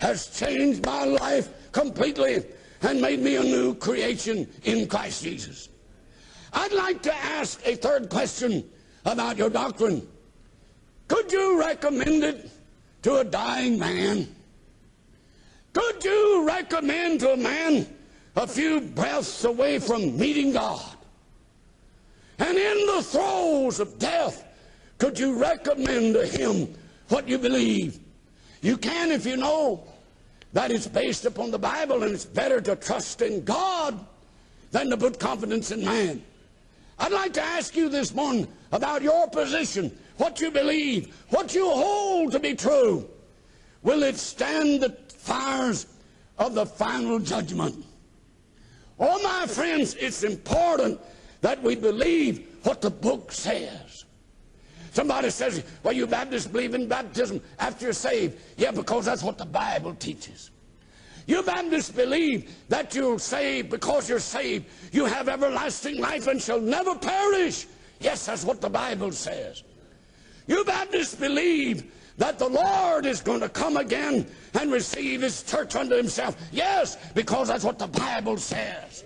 has 0.00 0.28
changed 0.28 0.84
my 0.84 1.04
life 1.04 1.48
completely 1.72 2.44
and 2.82 3.00
made 3.00 3.20
me 3.20 3.36
a 3.36 3.42
new 3.42 3.74
creation 3.74 4.48
in 4.64 4.86
Christ 4.86 5.22
Jesus. 5.22 5.68
I'd 6.52 6.72
like 6.72 7.02
to 7.02 7.14
ask 7.14 7.60
a 7.66 7.76
third 7.76 8.08
question 8.10 8.68
about 9.04 9.36
your 9.36 9.50
doctrine. 9.50 10.06
Could 11.08 11.30
you 11.30 11.58
recommend 11.58 12.24
it 12.24 12.50
to 13.06 13.18
a 13.18 13.24
dying 13.24 13.78
man? 13.78 14.26
Could 15.72 16.04
you 16.04 16.44
recommend 16.44 17.20
to 17.20 17.34
a 17.34 17.36
man 17.36 17.86
a 18.34 18.48
few 18.48 18.80
breaths 18.80 19.44
away 19.44 19.78
from 19.78 20.18
meeting 20.18 20.52
God? 20.52 20.96
And 22.40 22.58
in 22.58 22.86
the 22.88 23.02
throes 23.04 23.78
of 23.78 24.00
death, 24.00 24.44
could 24.98 25.20
you 25.20 25.38
recommend 25.38 26.14
to 26.14 26.26
him 26.26 26.74
what 27.08 27.28
you 27.28 27.38
believe? 27.38 28.00
You 28.60 28.76
can 28.76 29.12
if 29.12 29.24
you 29.24 29.36
know 29.36 29.84
that 30.52 30.72
it's 30.72 30.88
based 30.88 31.26
upon 31.26 31.52
the 31.52 31.60
Bible 31.60 32.02
and 32.02 32.12
it's 32.12 32.24
better 32.24 32.60
to 32.62 32.74
trust 32.74 33.22
in 33.22 33.44
God 33.44 34.04
than 34.72 34.90
to 34.90 34.96
put 34.96 35.20
confidence 35.20 35.70
in 35.70 35.84
man. 35.84 36.24
I'd 36.98 37.12
like 37.12 37.34
to 37.34 37.42
ask 37.42 37.76
you 37.76 37.88
this 37.88 38.12
morning 38.12 38.48
about 38.72 39.02
your 39.02 39.28
position, 39.28 39.96
what 40.16 40.40
you 40.40 40.50
believe, 40.50 41.14
what 41.30 41.54
you 41.54 41.68
hold 41.68 42.32
to 42.32 42.40
be 42.40 42.54
true. 42.54 43.08
Will 43.82 44.02
it 44.02 44.16
stand 44.16 44.82
the 44.82 44.90
fires 45.08 45.86
of 46.38 46.54
the 46.54 46.66
final 46.66 47.18
judgment? 47.18 47.84
Oh, 48.98 49.22
my 49.22 49.46
friends, 49.46 49.94
it's 49.94 50.22
important 50.22 51.00
that 51.42 51.62
we 51.62 51.76
believe 51.76 52.46
what 52.62 52.80
the 52.80 52.90
book 52.90 53.30
says. 53.30 54.04
Somebody 54.92 55.28
says, 55.28 55.62
well, 55.82 55.92
you 55.92 56.06
Baptists 56.06 56.46
believe 56.46 56.74
in 56.74 56.88
baptism 56.88 57.42
after 57.58 57.84
you're 57.84 57.92
saved. 57.92 58.40
Yeah, 58.56 58.70
because 58.70 59.04
that's 59.04 59.22
what 59.22 59.36
the 59.36 59.44
Bible 59.44 59.94
teaches. 59.94 60.50
You 61.26 61.42
Baptists 61.42 61.90
believe 61.90 62.50
that 62.68 62.94
you're 62.94 63.18
saved 63.18 63.68
because 63.68 64.08
you're 64.08 64.18
saved. 64.18 64.64
You 64.92 65.04
have 65.04 65.28
everlasting 65.28 66.00
life 66.00 66.28
and 66.28 66.40
shall 66.40 66.60
never 66.60 66.94
perish. 66.94 67.66
Yes, 68.00 68.24
that's 68.24 68.44
what 68.44 68.62
the 68.62 68.70
Bible 68.70 69.12
says. 69.12 69.64
You 70.46 70.64
Baptists 70.64 71.14
believe 71.14 71.92
that 72.18 72.38
the 72.38 72.48
Lord 72.48 73.04
is 73.04 73.20
going 73.20 73.40
to 73.40 73.48
come 73.48 73.76
again 73.76 74.26
and 74.58 74.72
receive 74.72 75.22
his 75.22 75.42
church 75.42 75.76
unto 75.76 75.94
himself. 75.94 76.36
Yes, 76.50 76.96
because 77.14 77.48
that's 77.48 77.64
what 77.64 77.78
the 77.78 77.88
Bible 77.88 78.38
says. 78.38 79.04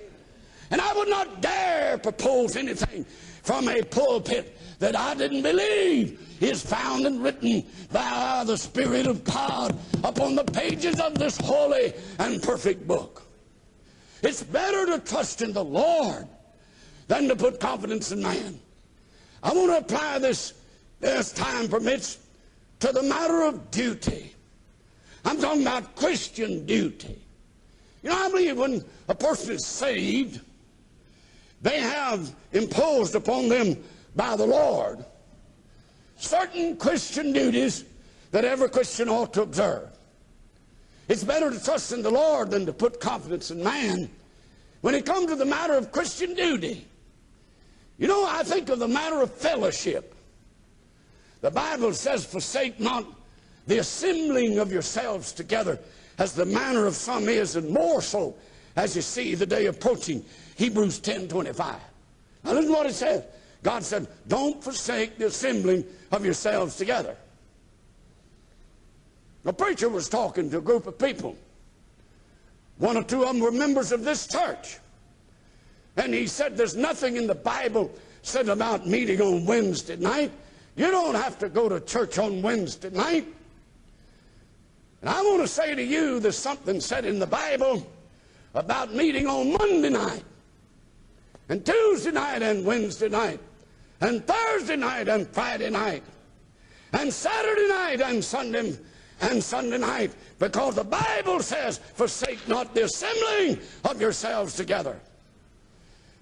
And 0.71 0.81
I 0.81 0.93
would 0.95 1.09
not 1.09 1.41
dare 1.41 1.99
propose 1.99 2.57
anything 2.57 3.05
from 3.43 3.69
a 3.69 3.83
pulpit 3.83 4.57
that 4.79 4.97
I 4.97 5.15
didn't 5.15 5.43
believe 5.43 6.27
is 6.41 6.63
found 6.63 7.07
and 7.07 7.23
written 7.23 7.65
by 7.93 8.45
the 8.47 8.57
Spirit 8.57 9.07
of 9.07 9.25
God 9.25 9.77
upon 10.05 10.37
the 10.37 10.45
pages 10.45 11.01
of 11.01 11.15
this 11.15 11.37
holy 11.39 11.93
and 12.19 12.43
perfect 12.43 12.87
book. 12.87 13.27
It's 14.23 14.43
better 14.43 14.87
to 14.87 14.99
trust 15.01 15.43
in 15.43 15.53
the 15.53 15.65
Lord 15.65 16.29
than 17.09 17.29
to 17.29 17.37
put 17.37 17.59
confidence 17.59 18.13
in 18.13 18.23
man. 18.23 18.61
I 19.43 19.53
want 19.53 19.71
to 19.71 19.79
apply 19.79 20.19
this, 20.19 20.53
as 21.03 21.33
time 21.33 21.69
permits, 21.69 22.19
to 22.81 22.93
the 22.93 23.03
matter 23.03 23.43
of 23.43 23.71
duty. 23.71 24.35
I'm 25.25 25.41
talking 25.41 25.63
about 25.63 25.97
Christian 25.97 26.67
duty. 26.67 27.21
You 28.03 28.11
know, 28.11 28.17
I 28.17 28.31
believe 28.31 28.57
when 28.57 28.85
a 29.09 29.15
person 29.15 29.55
is 29.55 29.67
saved, 29.67 30.41
they 31.63 31.81
have 31.81 32.35
imposed 32.53 33.15
upon 33.15 33.49
them 33.49 33.77
by 34.17 34.37
the 34.37 34.47
Lord 34.47 35.05
certain 36.21 36.77
Christian 36.77 37.33
duties 37.33 37.85
that 38.31 38.45
every 38.45 38.69
Christian 38.69 39.09
ought 39.09 39.33
to 39.35 39.43
observe. 39.43 39.89
It's 41.09 41.25
better 41.25 41.51
to 41.51 41.63
trust 41.63 41.93
in 41.93 42.03
the 42.03 42.11
Lord 42.11 42.51
than 42.51 42.67
to 42.67 42.73
put 42.73 43.01
confidence 43.01 43.51
in 43.51 43.65
man 43.65 44.09
when 44.83 44.95
it 44.95 45.05
comes 45.05 45.27
to 45.27 45.37
the 45.37 45.45
matter 45.45 45.75
of 45.75 45.91
Christian 45.91 46.35
duty. 46.35 46.87
You 47.99 48.07
know, 48.07 48.25
I 48.27 48.43
think 48.45 48.69
of 48.69 48.79
the 48.79 48.89
matter 48.89 49.21
of 49.21 49.33
fellowship. 49.33 50.15
The 51.41 51.51
Bible 51.51 51.93
says, 51.93 52.25
Forsake 52.25 52.79
not 52.81 53.07
the 53.67 53.79
assembling 53.79 54.59
of 54.59 54.73
yourselves 54.73 55.33
together, 55.33 55.79
as 56.19 56.35
the 56.35 56.45
manner 56.45 56.87
of 56.87 56.95
some 56.95 57.29
is, 57.29 57.57
and 57.57 57.71
more 57.71 58.03
so 58.03 58.35
as 58.77 58.95
you 58.95 59.03
see 59.03 59.35
the 59.35 59.47
day 59.47 59.67
approaching. 59.67 60.25
Hebrews 60.57 60.99
10 60.99 61.29
25. 61.29 61.77
Now, 62.45 62.53
listen 62.53 62.67
to 62.67 62.73
what 62.73 62.87
it 62.87 62.95
says. 62.95 63.25
God 63.63 63.83
said, 63.83 64.07
Don't 64.29 64.63
forsake 64.63 65.19
the 65.19 65.27
assembling 65.27 65.85
of 66.13 66.25
yourselves 66.25 66.77
together. 66.77 67.17
A 69.45 69.53
preacher 69.53 69.89
was 69.89 70.09
talking 70.09 70.51
to 70.51 70.59
a 70.59 70.63
group 70.63 70.87
of 70.87 70.99
people. 70.99 71.37
One 72.79 72.97
or 72.97 73.03
two 73.03 73.23
of 73.23 73.29
them 73.29 73.41
were 73.41 73.53
members 73.53 73.93
of 73.93 74.05
this 74.05 74.27
church. 74.27 74.79
And 75.97 76.15
he 76.15 76.27
said, 76.27 76.57
There's 76.57 76.77
nothing 76.77 77.17
in 77.17 77.27
the 77.27 77.35
Bible 77.35 77.91
said 78.23 78.49
about 78.49 78.87
meeting 78.87 79.21
on 79.21 79.47
Wednesday 79.47 79.97
night. 79.97 80.31
You 80.77 80.91
don't 80.91 81.15
have 81.15 81.39
to 81.41 81.49
go 81.49 81.69
to 81.69 81.81
church 81.81 82.19
on 82.19 82.43
Wednesday 82.43 82.91
night. 82.91 83.27
And 85.01 85.11
I 85.11 85.23
want 85.23 85.43
to 85.43 85.49
say 85.49 85.75
to 85.75 85.83
you, 85.83 86.21
there's 86.21 86.37
something 86.37 86.81
said 86.81 87.05
in 87.05 87.19
the 87.19 87.27
Bible 87.27 87.87
about 88.55 88.95
meeting 88.95 89.27
on 89.27 89.53
Monday 89.53 89.91
night, 89.91 90.25
and 91.49 91.65
Tuesday 91.65 92.11
night, 92.11 92.43
and 92.43 92.65
Wednesday 92.65 93.09
night 93.09 93.41
and 94.01 94.27
Thursday 94.27 94.77
night 94.77 95.09
and 95.09 95.29
Friday 95.29 95.71
night 95.71 96.03
and 96.93 97.13
Saturday 97.13 97.69
night 97.69 98.01
and 98.01 98.25
Sunday 98.25 98.77
and 99.21 99.43
Sunday 99.43 99.79
night 99.79 100.13
because 100.39 100.75
the 100.75 100.85
Bible 100.85 101.41
says, 101.41 101.79
forsake 101.79 102.47
not 102.49 102.75
the 102.75 102.85
assembling 102.85 103.59
of 103.85 104.01
yourselves 104.01 104.57
together. 104.57 104.99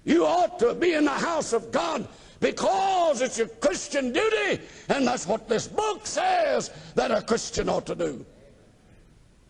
You 0.03 0.25
ought 0.25 0.59
to 0.59 0.73
be 0.73 0.93
in 0.93 1.05
the 1.05 1.11
house 1.11 1.53
of 1.53 1.71
God 1.71 2.07
because 2.39 3.21
it's 3.21 3.37
your 3.37 3.47
Christian 3.47 4.13
duty, 4.13 4.61
and 4.89 5.07
that's 5.07 5.27
what 5.27 5.47
this 5.49 5.67
book 5.67 6.05
says 6.05 6.71
that 6.95 7.11
a 7.11 7.21
Christian 7.21 7.69
ought 7.69 7.85
to 7.87 7.95
do. 7.95 8.25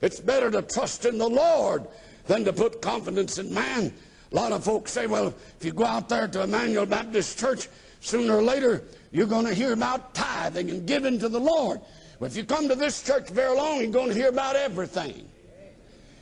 It's 0.02 0.19
better 0.19 0.49
to 0.52 0.62
trust 0.62 1.06
in 1.06 1.17
the 1.17 1.28
Lord 1.28 1.88
than 2.28 2.45
to 2.45 2.54
put 2.54 2.82
confidence 2.82 3.38
in 3.38 3.54
man. 3.54 3.93
A 4.32 4.36
lot 4.36 4.52
of 4.52 4.63
folks 4.63 4.91
say, 4.91 5.08
well, 5.08 5.28
if 5.28 5.65
you 5.65 5.71
go 5.71 5.86
out 5.86 6.10
there 6.10 6.28
to 6.28 6.43
Emmanuel 6.43 6.86
Baptist 6.86 7.39
Church, 7.39 7.67
Sooner 8.02 8.38
or 8.38 8.43
later, 8.43 8.84
you're 9.12 9.28
going 9.28 9.45
to 9.45 9.54
hear 9.54 9.73
about 9.73 10.13
tithing 10.13 10.69
and 10.69 10.88
giving 10.88 11.19
to 11.19 11.30
the 11.30 11.39
Lord. 11.39 11.82
Well, 12.19 12.30
if 12.30 12.38
you 12.38 12.43
come 12.43 12.67
to 12.69 12.75
this 12.75 13.02
church 13.04 13.30
very 13.30 13.56
long, 13.56 13.82
you're 13.82 13.91
going 13.91 14.10
to 14.10 14.13
hear 14.13 14.30
about 14.30 14.56
everything. 14.56 15.28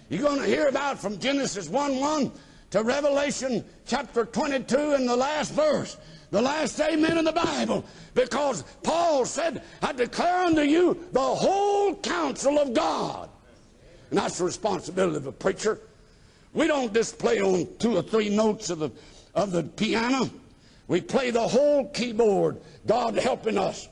You're 0.10 0.22
going 0.22 0.40
to 0.40 0.48
hear 0.48 0.68
about 0.68 1.00
from 1.00 1.20
Genesis 1.20 1.70
1 1.70 2.00
1 2.00 2.32
to 2.72 2.84
Revelation 2.84 3.64
chapter 3.86 4.26
22 4.26 4.96
in 4.96 5.06
the 5.06 5.16
last 5.16 5.54
verse, 5.54 5.98
the 6.32 6.42
last 6.42 6.80
amen 6.80 7.18
in 7.18 7.26
the 7.26 7.32
Bible, 7.32 7.86
because 8.14 8.64
Paul 8.84 9.26
said, 9.26 9.64
I 9.82 9.94
declare 9.94 10.46
unto 10.46 10.62
you 10.62 11.08
the 11.12 11.20
whole 11.20 11.96
counsel 11.96 12.60
of 12.60 12.74
God. 12.74 13.30
And 14.10 14.20
that's 14.20 14.38
the 14.38 14.46
responsibility 14.46 15.18
of 15.18 15.28
a 15.28 15.32
preacher. 15.32 15.80
We 16.54 16.68
don't 16.68 16.94
just 16.94 17.20
play 17.20 17.40
on 17.40 17.68
two 17.78 17.98
or 17.98 18.02
three 18.02 18.30
notes 18.30 18.70
of 18.70 18.80
the, 18.80 18.92
of 19.36 19.52
the 19.52 19.64
piano. 19.64 20.30
We 20.88 21.02
play 21.02 21.32
the 21.32 21.48
whole 21.48 21.90
keyboard, 21.90 22.62
God 22.86 23.16
helping 23.16 23.58
us 23.58 23.90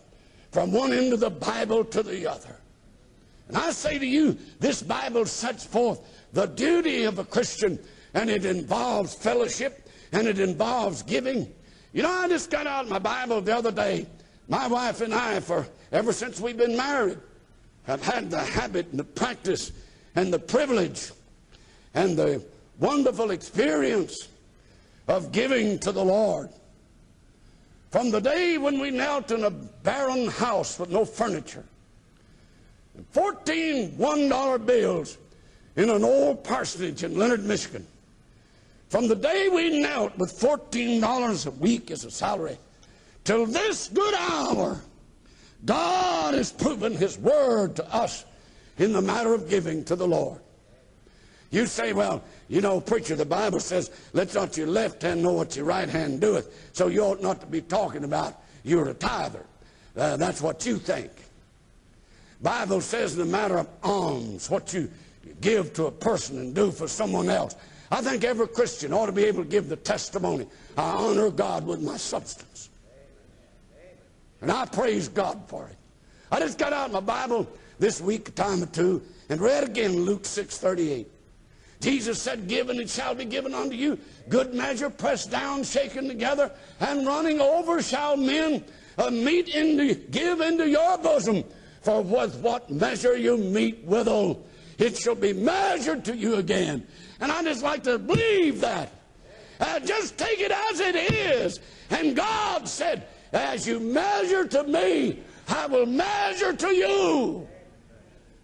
from 0.51 0.71
one 0.71 0.93
end 0.93 1.13
of 1.13 1.19
the 1.19 1.29
Bible 1.29 1.83
to 1.85 2.01
the 2.01 2.27
other. 2.27 2.55
And 3.47 3.57
I 3.57 3.71
say 3.71 3.99
to 3.99 4.05
you, 4.05 4.37
this 4.59 4.81
Bible 4.81 5.25
sets 5.25 5.65
forth 5.65 5.99
the 6.33 6.47
duty 6.47 7.03
of 7.03 7.19
a 7.19 7.25
Christian, 7.25 7.77
and 8.13 8.29
it 8.29 8.45
involves 8.45 9.13
fellowship, 9.13 9.87
and 10.11 10.27
it 10.27 10.39
involves 10.39 11.03
giving. 11.03 11.53
You 11.95 12.03
know, 12.03 12.11
I 12.11 12.27
just 12.27 12.51
got 12.51 12.67
out 12.67 12.89
my 12.89 12.99
Bible 12.99 13.39
the 13.39 13.55
other 13.55 13.71
day. 13.71 14.05
My 14.49 14.67
wife 14.67 14.99
and 14.99 15.13
I, 15.13 15.39
for 15.39 15.65
ever 15.93 16.11
since 16.11 16.41
we've 16.41 16.57
been 16.57 16.75
married, 16.75 17.17
have 17.83 18.03
had 18.03 18.29
the 18.29 18.41
habit 18.41 18.87
and 18.91 18.99
the 18.99 19.05
practice 19.05 19.71
and 20.13 20.31
the 20.31 20.37
privilege 20.37 21.13
and 21.93 22.17
the 22.17 22.43
wonderful 22.81 23.31
experience 23.31 24.27
of 25.07 25.31
giving 25.31 25.79
to 25.79 25.93
the 25.93 26.03
Lord. 26.03 26.49
From 27.91 28.11
the 28.11 28.19
day 28.19 28.57
when 28.57 28.77
we 28.77 28.91
knelt 28.91 29.31
in 29.31 29.45
a 29.45 29.49
barren 29.49 30.27
house 30.27 30.77
with 30.77 30.89
no 30.89 31.05
furniture, 31.05 31.63
14 33.11 33.91
$1 33.91 34.65
bills 34.65 35.17
in 35.77 35.89
an 35.89 36.03
old 36.03 36.43
parsonage 36.43 37.03
in 37.03 37.17
Leonard, 37.17 37.45
Michigan. 37.45 37.87
From 38.95 39.09
the 39.09 39.15
day 39.17 39.49
we 39.49 39.81
knelt 39.81 40.17
with 40.17 40.39
$14 40.39 41.47
a 41.47 41.51
week 41.51 41.91
as 41.91 42.05
a 42.05 42.09
salary 42.09 42.57
till 43.25 43.45
this 43.45 43.89
good 43.89 44.13
hour, 44.13 44.79
God 45.65 46.33
has 46.33 46.53
proven 46.53 46.93
His 46.93 47.17
word 47.17 47.75
to 47.75 47.93
us 47.93 48.23
in 48.77 48.93
the 48.93 49.01
matter 49.01 49.33
of 49.33 49.49
giving 49.49 49.83
to 49.83 49.97
the 49.97 50.07
Lord. 50.07 50.39
You 51.51 51.65
say, 51.65 51.91
well, 51.91 52.23
you 52.47 52.61
know, 52.61 52.79
preacher, 52.79 53.17
the 53.17 53.25
Bible 53.25 53.59
says, 53.59 53.91
let 54.13 54.33
not 54.33 54.55
your 54.55 54.67
left 54.67 55.01
hand 55.01 55.21
know 55.21 55.33
what 55.33 55.57
your 55.57 55.65
right 55.65 55.89
hand 55.89 56.21
doeth. 56.21 56.69
So 56.71 56.87
you 56.87 57.01
ought 57.01 57.21
not 57.21 57.41
to 57.41 57.47
be 57.47 57.59
talking 57.59 58.05
about 58.05 58.43
you're 58.63 58.87
a 58.87 58.93
tither. 58.93 59.45
Uh, 59.97 60.15
that's 60.15 60.41
what 60.41 60.65
you 60.65 60.77
think. 60.77 61.11
Bible 62.41 62.79
says 62.79 63.11
in 63.11 63.19
the 63.19 63.25
matter 63.25 63.57
of 63.57 63.67
alms, 63.83 64.49
what 64.49 64.73
you 64.73 64.89
give 65.41 65.73
to 65.73 65.87
a 65.87 65.91
person 65.91 66.39
and 66.39 66.55
do 66.55 66.71
for 66.71 66.87
someone 66.87 67.27
else. 67.27 67.57
I 67.91 68.01
think 68.01 68.23
every 68.23 68.47
Christian 68.47 68.93
ought 68.93 69.05
to 69.05 69.11
be 69.11 69.25
able 69.25 69.43
to 69.43 69.49
give 69.49 69.69
the 69.69 69.75
testimony. 69.75 70.47
I 70.77 70.91
honor 70.91 71.29
God 71.29 71.65
with 71.65 71.81
my 71.81 71.97
substance. 71.97 72.69
And 74.41 74.51
I 74.51 74.65
praise 74.65 75.07
God 75.07 75.41
for 75.47 75.67
it. 75.67 75.75
I 76.31 76.39
just 76.39 76.57
got 76.57 76.73
out 76.73 76.91
my 76.91 76.99
Bible 76.99 77.47
this 77.79 78.01
week, 78.01 78.29
a 78.29 78.31
time 78.31 78.63
or 78.63 78.67
two, 78.67 79.01
and 79.29 79.39
read 79.39 79.63
again 79.63 79.95
Luke 80.01 80.23
6:38. 80.23 81.05
Jesus 81.81 82.21
said, 82.21 82.47
Give 82.47 82.69
and 82.69 82.79
it 82.79 82.89
shall 82.89 83.13
be 83.13 83.25
given 83.25 83.53
unto 83.53 83.75
you. 83.75 83.99
Good 84.29 84.53
measure, 84.53 84.89
pressed 84.89 85.29
down, 85.29 85.63
shaken 85.63 86.07
together, 86.07 86.51
and 86.79 87.05
running 87.05 87.39
over 87.39 87.81
shall 87.81 88.17
men 88.17 88.63
uh, 88.97 89.09
meet 89.09 89.49
into, 89.49 89.93
give 89.93 90.41
into 90.41 90.67
your 90.67 90.97
bosom. 90.97 91.43
For 91.81 92.01
with 92.01 92.37
what 92.37 92.69
measure 92.71 93.15
you 93.15 93.37
mete 93.37 93.83
withal, 93.83 94.43
it 94.77 94.97
shall 94.97 95.15
be 95.15 95.33
measured 95.33 96.05
to 96.05 96.15
you 96.15 96.35
again. 96.35 96.85
And 97.19 97.31
I 97.31 97.43
just 97.43 97.63
like 97.63 97.83
to 97.83 97.97
believe 97.97 98.61
that. 98.61 98.91
Uh, 99.59 99.79
just 99.79 100.17
take 100.17 100.39
it 100.39 100.51
as 100.51 100.79
it 100.79 100.95
is. 100.95 101.59
And 101.89 102.15
God 102.15 102.67
said, 102.67 103.07
As 103.31 103.67
you 103.67 103.79
measure 103.79 104.45
to 104.47 104.63
me, 104.63 105.19
I 105.47 105.67
will 105.67 105.85
measure 105.85 106.53
to 106.53 106.67
you. 106.67 107.47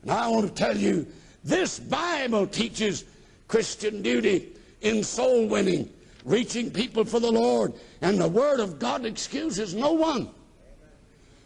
And 0.03 0.11
I 0.11 0.27
want 0.29 0.47
to 0.47 0.53
tell 0.53 0.77
you, 0.77 1.05
this 1.43 1.79
Bible 1.79 2.47
teaches 2.47 3.05
Christian 3.47 4.01
duty 4.01 4.49
in 4.81 5.03
soul 5.03 5.47
winning, 5.47 5.89
reaching 6.23 6.71
people 6.71 7.03
for 7.03 7.19
the 7.19 7.31
Lord. 7.31 7.73
And 8.01 8.19
the 8.19 8.27
Word 8.27 8.59
of 8.59 8.79
God 8.79 9.05
excuses 9.05 9.73
no 9.73 9.93
one. 9.93 10.29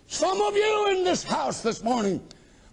Some 0.08 0.40
of 0.42 0.56
you 0.56 0.88
in 0.92 1.04
this 1.04 1.24
house 1.24 1.62
this 1.62 1.84
morning 1.84 2.22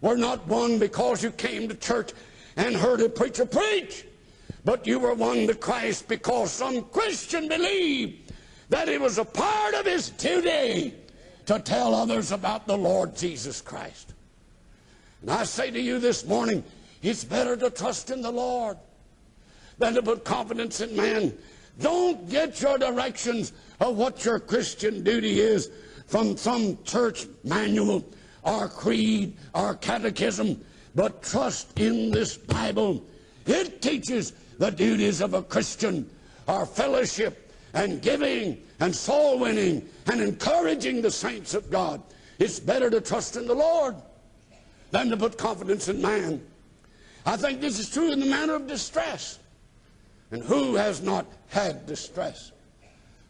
were 0.03 0.17
not 0.17 0.47
won 0.47 0.79
because 0.79 1.23
you 1.23 1.31
came 1.31 1.69
to 1.69 1.75
church 1.75 2.13
and 2.57 2.77
heard 2.77 3.01
a 3.01 3.09
preacher 3.09 3.47
preach, 3.47 4.05
but 4.65 4.87
you 4.87 4.99
were 4.99 5.15
won 5.15 5.47
to 5.47 5.55
Christ 5.55 6.09
because 6.09 6.53
some 6.53 6.83
Christian 6.87 7.49
believed 7.49 8.33
that 8.69 8.89
it 8.89 9.01
was 9.01 9.19
a 9.19 9.25
part 9.25 9.75
of 9.75 9.87
his 9.87 10.11
duty 10.11 10.95
to 11.47 11.59
tell 11.59 11.95
others 11.95 12.33
about 12.33 12.67
the 12.67 12.77
Lord 12.77 13.17
Jesus 13.17 13.61
Christ. 13.61 14.13
And 15.23 15.31
I 15.31 15.45
say 15.45 15.71
to 15.71 15.81
you 15.81 15.99
this 15.99 16.27
morning, 16.27 16.63
it's 17.01 17.25
better 17.25 17.57
to 17.57 17.71
trust 17.71 18.11
in 18.11 18.23
the 18.23 18.31
Lord 18.31 18.77
than 19.79 19.95
to 19.95 20.03
put 20.03 20.25
confidence 20.25 20.81
in 20.81 20.95
man. 20.97 21.37
Don't 21.81 22.29
get 22.29 22.61
your 22.61 22.77
directions 22.79 23.53
of 23.81 23.97
what 23.97 24.25
your 24.25 24.39
Christian 24.39 25.03
duty 25.03 25.41
is 25.41 25.71
from 26.07 26.37
some 26.37 26.79
church 26.85 27.27
manual 27.45 28.05
or 28.43 28.69
creed 28.69 29.37
our 29.55 29.75
catechism, 29.75 30.65
but 30.95 31.23
trust 31.23 31.79
in 31.79 32.11
this 32.11 32.37
Bible. 32.37 33.05
It 33.47 33.83
teaches 33.83 34.33
the 34.59 34.71
duties 34.71 35.21
of 35.21 35.35
a 35.35 35.43
Christian, 35.43 36.09
our 36.49 36.67
fellowship 36.67 37.43
and 37.75 38.03
giving 38.03 38.63
and 38.81 38.95
soul 38.95 39.39
winning 39.39 39.89
and 40.07 40.21
encouraging 40.21 41.03
the 41.03 41.11
saints 41.11 41.55
of 41.55 41.71
God. 41.71 42.03
It's 42.39 42.61
better 42.61 42.91
to 42.91 43.01
trust 43.01 43.37
in 43.37 43.47
the 43.47 43.55
Lord 43.55 43.97
than 44.91 45.09
to 45.11 45.17
put 45.17 45.39
confidence 45.39 45.89
in 45.89 46.03
man. 46.03 46.45
I 47.25 47.37
think 47.37 47.61
this 47.61 47.79
is 47.79 47.89
true 47.89 48.13
in 48.13 48.21
the 48.21 48.27
matter 48.27 48.55
of 48.55 48.67
distress. 48.67 49.39
And 50.33 50.43
who 50.43 50.75
has 50.77 51.03
not 51.03 51.27
had 51.49 51.87
distress? 51.87 52.53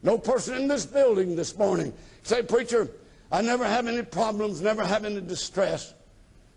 No 0.02 0.18
person 0.18 0.56
in 0.56 0.68
this 0.68 0.86
building 0.86 1.36
this 1.36 1.56
morning 1.56 1.92
say, 2.22 2.42
Preacher, 2.42 2.88
I 3.32 3.42
never 3.42 3.64
have 3.64 3.88
any 3.88 4.02
problems, 4.02 4.60
never 4.60 4.84
have 4.84 5.04
any 5.04 5.20
distress. 5.20 5.94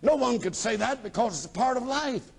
No 0.02 0.14
one 0.14 0.38
could 0.38 0.54
say 0.54 0.76
that 0.76 1.02
because 1.02 1.36
it's 1.36 1.52
a 1.52 1.56
part 1.56 1.76
of 1.76 1.84
life. 1.84 2.30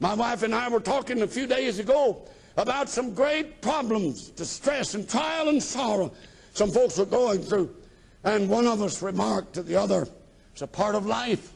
My 0.00 0.14
wife 0.14 0.42
and 0.42 0.54
I 0.54 0.68
were 0.68 0.80
talking 0.80 1.20
a 1.20 1.26
few 1.26 1.46
days 1.46 1.78
ago 1.78 2.22
about 2.56 2.88
some 2.88 3.12
great 3.12 3.60
problems, 3.60 4.30
distress 4.30 4.94
and 4.94 5.06
trial 5.08 5.48
and 5.48 5.62
sorrow 5.62 6.12
some 6.56 6.70
folks 6.70 6.96
were 6.96 7.04
going 7.04 7.42
through. 7.42 7.76
And 8.24 8.48
one 8.48 8.66
of 8.66 8.80
us 8.80 9.02
remarked 9.02 9.52
to 9.54 9.62
the 9.62 9.76
other, 9.76 10.08
it's 10.52 10.62
a 10.62 10.66
part 10.66 10.94
of 10.94 11.04
life. 11.04 11.52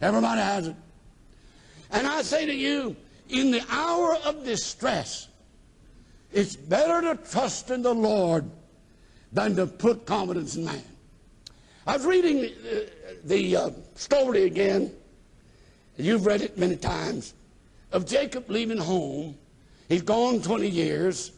Everybody 0.00 0.40
has 0.40 0.68
it. 0.68 0.76
And 1.90 2.06
I 2.06 2.22
say 2.22 2.46
to 2.46 2.54
you, 2.54 2.96
in 3.28 3.50
the 3.50 3.62
hour 3.68 4.16
of 4.24 4.42
distress, 4.42 5.28
it's 6.32 6.56
better 6.56 7.14
to 7.14 7.30
trust 7.30 7.70
in 7.70 7.82
the 7.82 7.94
Lord 7.94 8.50
than 9.32 9.56
to 9.56 9.66
put 9.66 10.06
confidence 10.06 10.56
in 10.56 10.64
man. 10.64 10.82
I 11.86 11.96
was 11.96 12.06
reading 12.06 12.44
uh, 12.44 12.80
the 13.24 13.56
uh, 13.56 13.70
story 13.94 14.44
again, 14.44 14.92
you've 15.96 16.26
read 16.26 16.42
it 16.42 16.58
many 16.58 16.76
times, 16.76 17.34
of 17.92 18.06
Jacob 18.06 18.48
leaving 18.48 18.78
home. 18.78 19.36
He's 19.88 20.02
gone 20.02 20.40
20 20.40 20.68
years. 20.68 21.32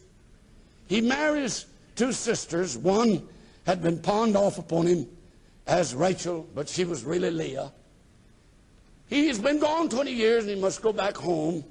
He 0.89 1.01
marries 1.01 1.67
two 1.97 2.13
sisters. 2.13 2.77
One 2.77 3.27
had 3.67 3.83
been 3.83 3.99
pawned 3.99 4.37
off 4.37 4.59
upon 4.59 4.87
him 4.87 5.07
as 5.67 5.95
Rachel, 5.95 6.47
but 6.55 6.69
she 6.69 6.85
was 6.85 7.05
really 7.05 7.31
Leah. 7.31 7.73
He's 9.07 9.39
been 9.39 9.59
gone 9.59 9.89
20 9.89 10.13
years 10.13 10.45
and 10.45 10.55
he 10.55 10.61
must 10.61 10.83
go 10.83 10.93
back 10.93 11.17
home 11.17 11.65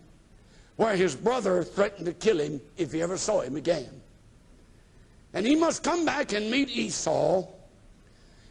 where 0.75 0.95
his 0.95 1.15
brother 1.15 1.63
threatened 1.63 2.05
to 2.05 2.13
kill 2.13 2.39
him 2.39 2.61
if 2.77 2.91
he 2.91 3.01
ever 3.01 3.17
saw 3.17 3.41
him 3.41 3.55
again. 3.55 4.00
And 5.33 5.45
he 5.45 5.55
must 5.55 5.83
come 5.83 6.05
back 6.05 6.33
and 6.33 6.51
meet 6.51 6.69
Esau. 6.69 7.47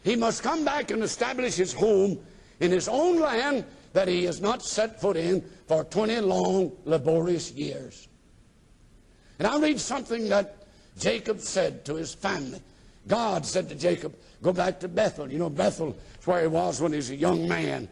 He 0.03 0.15
must 0.15 0.41
come 0.41 0.65
back 0.65 0.91
and 0.91 1.03
establish 1.03 1.55
his 1.55 1.73
home 1.73 2.19
in 2.59 2.71
his 2.71 2.87
own 2.87 3.19
land 3.19 3.65
that 3.93 4.07
he 4.07 4.23
has 4.23 4.41
not 4.41 4.63
set 4.63 4.99
foot 4.99 5.17
in 5.17 5.43
for 5.67 5.83
20 5.83 6.19
long, 6.21 6.71
laborious 6.85 7.51
years. 7.51 8.07
And 9.37 9.47
I 9.47 9.59
read 9.59 9.79
something 9.79 10.29
that 10.29 10.67
Jacob 10.97 11.39
said 11.39 11.85
to 11.85 11.95
his 11.95 12.13
family. 12.13 12.61
God 13.07 13.45
said 13.45 13.69
to 13.69 13.75
Jacob, 13.75 14.15
Go 14.41 14.53
back 14.53 14.79
to 14.79 14.87
Bethel. 14.87 15.31
You 15.31 15.39
know, 15.39 15.49
Bethel 15.49 15.95
is 16.19 16.27
where 16.27 16.41
he 16.41 16.47
was 16.47 16.81
when 16.81 16.91
he 16.91 16.97
was 16.97 17.11
a 17.11 17.15
young 17.15 17.47
man. 17.47 17.87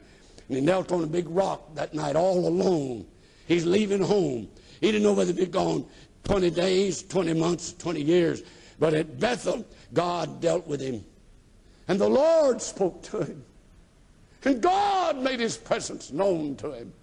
And 0.47 0.57
he 0.57 0.61
knelt 0.61 0.91
on 0.91 1.03
a 1.03 1.07
big 1.07 1.29
rock 1.29 1.75
that 1.75 1.93
night 1.93 2.15
all 2.15 2.47
alone. 2.47 3.05
He's 3.47 3.65
leaving 3.65 4.01
home. 4.01 4.47
He 4.81 4.87
didn't 4.91 5.03
know 5.03 5.13
whether 5.13 5.31
he'd 5.31 5.39
be 5.39 5.45
gone 5.45 5.85
20 6.23 6.49
days, 6.51 7.03
20 7.03 7.33
months, 7.33 7.73
20 7.73 8.01
years. 8.01 8.43
But 8.79 8.93
at 8.93 9.19
Bethel, 9.19 9.65
God 9.93 10.41
dealt 10.41 10.65
with 10.65 10.81
him. 10.81 11.03
And 11.87 11.99
the 11.99 12.09
Lord 12.09 12.61
spoke 12.61 13.01
to 13.03 13.23
him. 13.23 13.43
And 14.45 14.61
God 14.61 15.17
made 15.17 15.39
his 15.39 15.57
presence 15.57 16.11
known 16.11 16.55
to 16.57 16.71
him. 16.71 16.93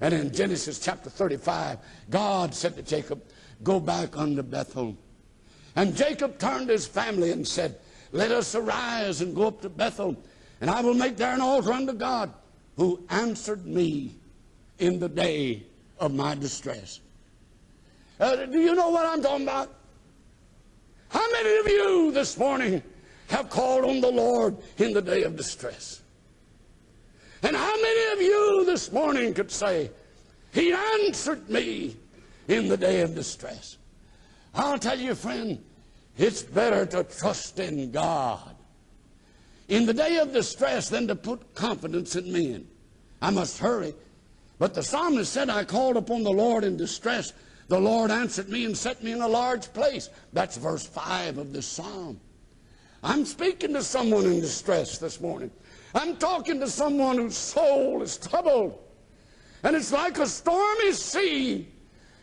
And 0.00 0.12
in 0.12 0.32
Genesis 0.32 0.78
chapter 0.78 1.08
35, 1.08 1.78
God 2.10 2.54
said 2.54 2.76
to 2.76 2.82
Jacob, 2.82 3.22
Go 3.62 3.80
back 3.80 4.18
unto 4.18 4.42
Bethel. 4.42 4.96
And 5.76 5.96
Jacob 5.96 6.38
turned 6.38 6.66
to 6.66 6.74
his 6.74 6.86
family 6.86 7.30
and 7.30 7.46
said, 7.46 7.78
Let 8.10 8.30
us 8.32 8.54
arise 8.54 9.20
and 9.20 9.34
go 9.34 9.46
up 9.46 9.62
to 9.62 9.70
Bethel, 9.70 10.16
and 10.60 10.68
I 10.68 10.80
will 10.82 10.94
make 10.94 11.16
there 11.16 11.32
an 11.32 11.40
altar 11.40 11.72
unto 11.72 11.92
God, 11.92 12.32
who 12.76 13.02
answered 13.08 13.64
me 13.64 14.14
in 14.78 14.98
the 14.98 15.08
day 15.08 15.62
of 15.98 16.12
my 16.12 16.34
distress. 16.34 17.00
Uh, 18.18 18.44
do 18.46 18.58
you 18.58 18.74
know 18.74 18.90
what 18.90 19.06
I'm 19.06 19.22
talking 19.22 19.44
about? 19.44 19.72
How 21.12 21.30
many 21.30 21.56
of 21.58 21.68
you 21.68 22.12
this 22.12 22.38
morning 22.38 22.82
have 23.28 23.50
called 23.50 23.84
on 23.84 24.00
the 24.00 24.10
Lord 24.10 24.56
in 24.78 24.92
the 24.92 25.02
day 25.02 25.24
of 25.24 25.36
distress? 25.36 26.00
And 27.42 27.54
how 27.54 27.76
many 27.76 28.12
of 28.12 28.22
you 28.22 28.64
this 28.64 28.90
morning 28.90 29.34
could 29.34 29.50
say, 29.50 29.90
He 30.52 30.72
answered 30.72 31.50
me 31.50 31.96
in 32.48 32.68
the 32.68 32.76
day 32.76 33.02
of 33.02 33.14
distress? 33.14 33.76
I'll 34.54 34.78
tell 34.78 34.98
you, 34.98 35.14
friend, 35.14 35.62
it's 36.16 36.42
better 36.42 36.86
to 36.86 37.04
trust 37.04 37.58
in 37.58 37.90
God 37.90 38.54
in 39.68 39.86
the 39.86 39.94
day 39.94 40.18
of 40.18 40.32
distress 40.32 40.88
than 40.88 41.08
to 41.08 41.14
put 41.14 41.54
confidence 41.54 42.16
in 42.16 42.32
men. 42.32 42.66
I 43.20 43.30
must 43.30 43.58
hurry. 43.58 43.94
But 44.58 44.74
the 44.74 44.82
psalmist 44.82 45.32
said, 45.32 45.50
I 45.50 45.64
called 45.64 45.96
upon 45.96 46.22
the 46.22 46.32
Lord 46.32 46.64
in 46.64 46.76
distress. 46.76 47.32
The 47.72 47.80
Lord 47.80 48.10
answered 48.10 48.50
me 48.50 48.66
and 48.66 48.76
set 48.76 49.02
me 49.02 49.12
in 49.12 49.22
a 49.22 49.26
large 49.26 49.72
place. 49.72 50.10
That's 50.34 50.58
verse 50.58 50.84
5 50.84 51.38
of 51.38 51.54
this 51.54 51.64
psalm. 51.64 52.20
I'm 53.02 53.24
speaking 53.24 53.72
to 53.72 53.82
someone 53.82 54.26
in 54.26 54.42
distress 54.42 54.98
this 54.98 55.22
morning. 55.22 55.50
I'm 55.94 56.18
talking 56.18 56.60
to 56.60 56.68
someone 56.68 57.16
whose 57.16 57.34
soul 57.34 58.02
is 58.02 58.18
troubled. 58.18 58.78
And 59.62 59.74
it's 59.74 59.90
like 59.90 60.18
a 60.18 60.26
stormy 60.26 60.92
sea. 60.92 61.66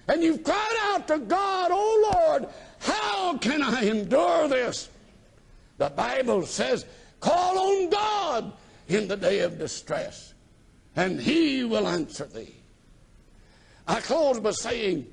And 0.07 0.21
you've 0.21 0.43
cried 0.43 0.77
out 0.83 1.07
to 1.07 1.17
God, 1.17 1.71
Oh 1.73 2.13
Lord, 2.13 2.47
how 2.77 3.35
can 3.39 3.63
I 3.63 3.85
endure 3.85 4.47
this? 4.49 4.89
The 5.79 5.89
Bible 5.89 6.45
says, 6.45 6.85
Call 7.21 7.57
on 7.57 7.89
God 7.89 8.53
in 8.87 9.07
the 9.07 9.17
day 9.17 9.39
of 9.39 9.57
distress, 9.57 10.35
and 10.95 11.19
He 11.19 11.63
will 11.63 11.87
answer 11.87 12.25
thee. 12.25 12.55
I 13.87 13.99
close 13.99 14.39
by 14.39 14.51
saying 14.51 15.07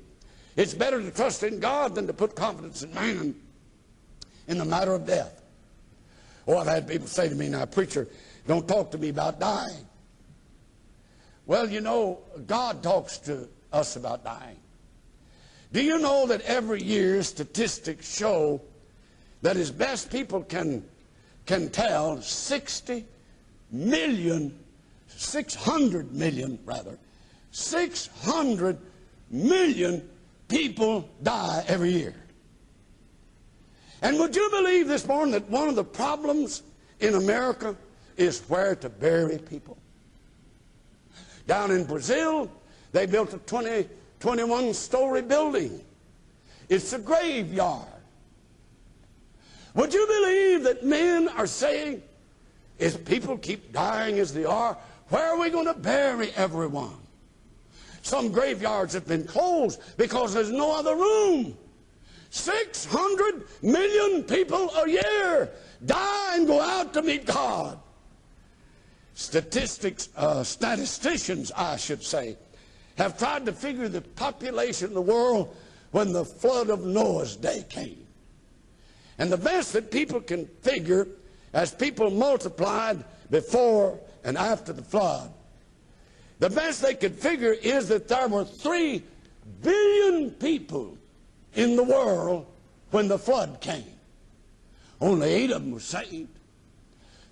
it's 0.57 0.73
better 0.73 1.01
to 1.01 1.11
trust 1.11 1.43
in 1.43 1.59
God 1.59 1.95
than 1.95 2.07
to 2.07 2.13
put 2.13 2.35
confidence 2.35 2.83
in 2.83 2.93
man 2.93 3.35
in 4.47 4.57
the 4.57 4.65
matter 4.65 4.93
of 4.93 5.05
death. 5.05 5.41
Oh, 6.47 6.57
I've 6.57 6.67
had 6.67 6.87
people 6.87 7.07
say 7.07 7.29
to 7.29 7.35
me, 7.35 7.47
now, 7.47 7.65
preacher, 7.65 8.07
don't 8.47 8.67
talk 8.67 8.91
to 8.91 8.97
me 8.97 9.09
about 9.09 9.39
dying. 9.39 9.85
Well, 11.45 11.69
you 11.69 11.79
know, 11.79 12.19
God 12.47 12.81
talks 12.81 13.19
to 13.19 13.47
us 13.71 13.97
about 13.97 14.23
dying. 14.23 14.57
Do 15.73 15.83
you 15.83 15.99
know 15.99 16.25
that 16.27 16.41
every 16.41 16.81
year 16.81 17.21
statistics 17.23 18.17
show 18.17 18.61
that 19.43 19.57
as 19.57 19.69
best 19.69 20.09
people 20.09 20.41
can, 20.41 20.83
can 21.45 21.69
tell, 21.69 22.21
60 22.21 23.05
million, 23.71 24.57
600 25.09 26.13
million 26.13 26.57
rather, 26.65 26.97
600 27.51 28.77
million 29.29 30.09
people 30.47 31.09
die 31.23 31.63
every 31.67 31.91
year. 31.91 32.15
And 34.01 34.19
would 34.19 34.35
you 34.35 34.49
believe 34.51 34.87
this 34.87 35.07
morning 35.07 35.31
that 35.31 35.49
one 35.49 35.69
of 35.69 35.75
the 35.75 35.83
problems 35.83 36.63
in 36.99 37.15
America 37.15 37.75
is 38.15 38.41
where 38.47 38.75
to 38.75 38.89
bury 38.89 39.37
people? 39.37 39.77
Down 41.47 41.71
in 41.71 41.85
Brazil, 41.85 42.51
they 42.91 43.05
built 43.05 43.33
a 43.33 43.37
20, 43.39 43.87
21 44.19 44.73
story 44.73 45.21
building. 45.21 45.81
It's 46.69 46.93
a 46.93 46.99
graveyard. 46.99 47.85
Would 49.73 49.93
you 49.93 50.05
believe 50.07 50.63
that 50.63 50.83
men 50.83 51.29
are 51.29 51.47
saying, 51.47 52.01
if 52.79 53.05
people 53.05 53.37
keep 53.37 53.71
dying 53.71 54.19
as 54.19 54.33
they 54.33 54.45
are, 54.45 54.77
where 55.09 55.25
are 55.27 55.39
we 55.39 55.49
going 55.49 55.65
to 55.65 55.73
bury 55.73 56.31
everyone? 56.35 56.97
Some 58.07 58.31
graveyards 58.31 58.93
have 58.93 59.05
been 59.05 59.25
closed 59.25 59.81
because 59.97 60.33
there's 60.33 60.49
no 60.49 60.71
other 60.71 60.95
room. 60.95 61.57
600 62.29 63.43
million 63.61 64.23
people 64.23 64.69
a 64.77 64.89
year 64.89 65.49
die 65.85 66.37
and 66.37 66.47
go 66.47 66.61
out 66.61 66.93
to 66.93 67.01
meet 67.01 67.25
God. 67.25 67.77
Statistics, 69.13 70.07
uh, 70.15 70.41
statisticians, 70.41 71.51
I 71.51 71.75
should 71.75 72.01
say, 72.01 72.37
have 72.97 73.17
tried 73.17 73.45
to 73.45 73.51
figure 73.51 73.89
the 73.89 73.99
population 73.99 74.87
of 74.87 74.93
the 74.93 75.01
world 75.01 75.53
when 75.91 76.13
the 76.13 76.23
flood 76.23 76.69
of 76.69 76.85
Noah's 76.85 77.35
day 77.35 77.65
came. 77.67 78.07
And 79.17 79.29
the 79.29 79.35
best 79.35 79.73
that 79.73 79.91
people 79.91 80.21
can 80.21 80.45
figure 80.61 81.09
as 81.51 81.73
people 81.73 82.09
multiplied 82.09 83.03
before 83.29 83.99
and 84.23 84.37
after 84.37 84.71
the 84.71 84.81
flood, 84.81 85.33
the 86.39 86.49
best 86.49 86.81
they 86.81 86.93
could 86.93 87.15
figure 87.15 87.53
is 87.53 87.87
that 87.87 88.07
there 88.07 88.27
were 88.27 88.45
three 88.45 89.03
billion 89.61 90.31
people 90.31 90.97
in 91.55 91.75
the 91.75 91.83
world 91.83 92.45
when 92.91 93.07
the 93.07 93.17
flood 93.17 93.59
came. 93.59 93.85
Only 95.01 95.29
eight 95.29 95.51
of 95.51 95.63
them 95.63 95.71
were 95.71 95.79
saved. 95.79 96.29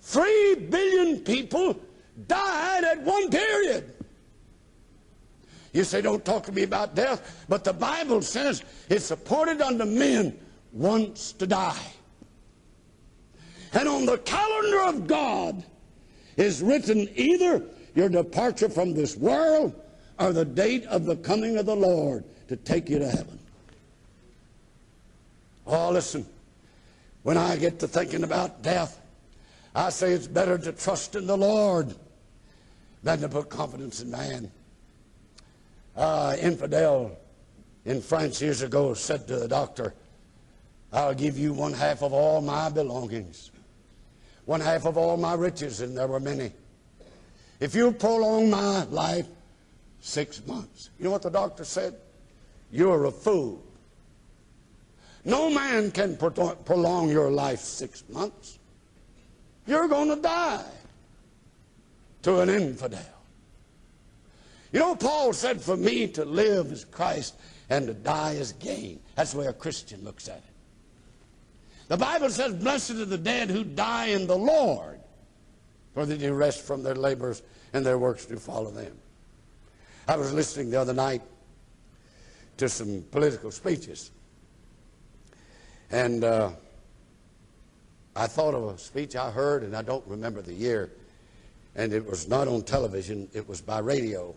Three 0.02 0.54
billion 0.54 1.20
people 1.20 1.78
died 2.26 2.84
at 2.84 3.02
one 3.02 3.30
period. 3.30 3.92
You 5.72 5.84
say, 5.84 6.00
don't 6.00 6.24
talk 6.24 6.44
to 6.44 6.52
me 6.52 6.62
about 6.62 6.94
death, 6.94 7.44
but 7.48 7.62
the 7.64 7.72
Bible 7.72 8.22
says 8.22 8.62
it's 8.88 9.10
appointed 9.10 9.60
unto 9.60 9.84
men 9.84 10.38
once 10.72 11.32
to 11.32 11.46
die. 11.46 11.92
And 13.72 13.88
on 13.88 14.06
the 14.06 14.18
calendar 14.18 14.82
of 14.84 15.06
God 15.06 15.64
is 16.36 16.62
written 16.62 17.08
either 17.14 17.62
your 17.96 18.10
departure 18.10 18.68
from 18.68 18.94
this 18.94 19.16
world 19.16 19.74
or 20.20 20.32
the 20.32 20.44
date 20.44 20.84
of 20.84 21.06
the 21.06 21.16
coming 21.16 21.56
of 21.56 21.66
the 21.66 21.74
Lord 21.74 22.24
to 22.48 22.56
take 22.56 22.88
you 22.88 22.98
to 22.98 23.08
heaven. 23.08 23.38
Oh, 25.66 25.90
listen, 25.90 26.24
when 27.22 27.36
I 27.36 27.56
get 27.56 27.80
to 27.80 27.88
thinking 27.88 28.22
about 28.22 28.62
death, 28.62 29.00
I 29.74 29.88
say 29.88 30.12
it's 30.12 30.28
better 30.28 30.58
to 30.58 30.72
trust 30.72 31.16
in 31.16 31.26
the 31.26 31.36
Lord 31.36 31.94
than 33.02 33.20
to 33.20 33.28
put 33.28 33.48
confidence 33.48 34.00
in 34.00 34.10
man. 34.10 34.50
Uh, 35.96 36.36
infidel 36.38 37.18
in 37.86 38.02
France 38.02 38.42
years 38.42 38.60
ago 38.60 38.92
said 38.92 39.26
to 39.26 39.36
the 39.38 39.48
doctor, 39.48 39.94
I'll 40.92 41.14
give 41.14 41.38
you 41.38 41.54
one 41.54 41.72
half 41.72 42.02
of 42.02 42.12
all 42.12 42.42
my 42.42 42.68
belongings, 42.68 43.50
one 44.44 44.60
half 44.60 44.84
of 44.84 44.98
all 44.98 45.16
my 45.16 45.34
riches, 45.34 45.80
and 45.80 45.96
there 45.96 46.06
were 46.06 46.20
many. 46.20 46.52
If 47.60 47.74
you 47.74 47.92
prolong 47.92 48.50
my 48.50 48.84
life 48.84 49.26
six 50.06 50.46
months. 50.46 50.90
You 50.98 51.04
know 51.04 51.10
what 51.10 51.22
the 51.22 51.30
doctor 51.30 51.64
said? 51.64 51.94
You're 52.70 53.04
a 53.04 53.10
fool. 53.10 53.62
No 55.24 55.50
man 55.50 55.90
can 55.90 56.16
prolong 56.16 57.10
your 57.10 57.30
life 57.30 57.58
six 57.58 58.04
months. 58.08 58.58
You're 59.66 59.88
going 59.88 60.08
to 60.08 60.22
die 60.22 60.64
to 62.22 62.40
an 62.40 62.48
infidel. 62.48 63.00
You 64.72 64.78
know, 64.80 64.94
Paul 64.94 65.32
said, 65.32 65.60
For 65.60 65.76
me 65.76 66.06
to 66.08 66.24
live 66.24 66.70
is 66.70 66.84
Christ 66.84 67.34
and 67.68 67.88
to 67.88 67.94
die 67.94 68.32
is 68.32 68.52
gain. 68.52 69.00
That's 69.16 69.32
the 69.32 69.40
way 69.40 69.46
a 69.46 69.52
Christian 69.52 70.04
looks 70.04 70.28
at 70.28 70.36
it. 70.36 70.42
The 71.88 71.96
Bible 71.96 72.30
says, 72.30 72.54
Blessed 72.54 72.92
are 72.92 73.04
the 73.04 73.18
dead 73.18 73.50
who 73.50 73.64
die 73.64 74.06
in 74.06 74.28
the 74.28 74.36
Lord, 74.36 75.00
for 75.96 76.04
they 76.04 76.18
do 76.18 76.34
rest 76.34 76.60
from 76.60 76.82
their 76.82 76.94
labors 76.94 77.42
and 77.72 77.84
their 77.84 77.96
works 77.96 78.26
do 78.26 78.36
follow 78.36 78.70
them. 78.70 78.94
I 80.06 80.18
was 80.18 80.30
listening 80.30 80.68
the 80.68 80.78
other 80.78 80.92
night 80.92 81.22
to 82.58 82.68
some 82.68 83.02
political 83.10 83.50
speeches. 83.50 84.10
And 85.90 86.22
uh, 86.22 86.50
I 88.14 88.26
thought 88.26 88.52
of 88.52 88.74
a 88.74 88.76
speech 88.76 89.16
I 89.16 89.30
heard, 89.30 89.62
and 89.62 89.74
I 89.74 89.80
don't 89.80 90.06
remember 90.06 90.42
the 90.42 90.52
year. 90.52 90.92
And 91.76 91.94
it 91.94 92.04
was 92.04 92.28
not 92.28 92.46
on 92.46 92.60
television, 92.60 93.26
it 93.32 93.48
was 93.48 93.62
by 93.62 93.78
radio. 93.78 94.34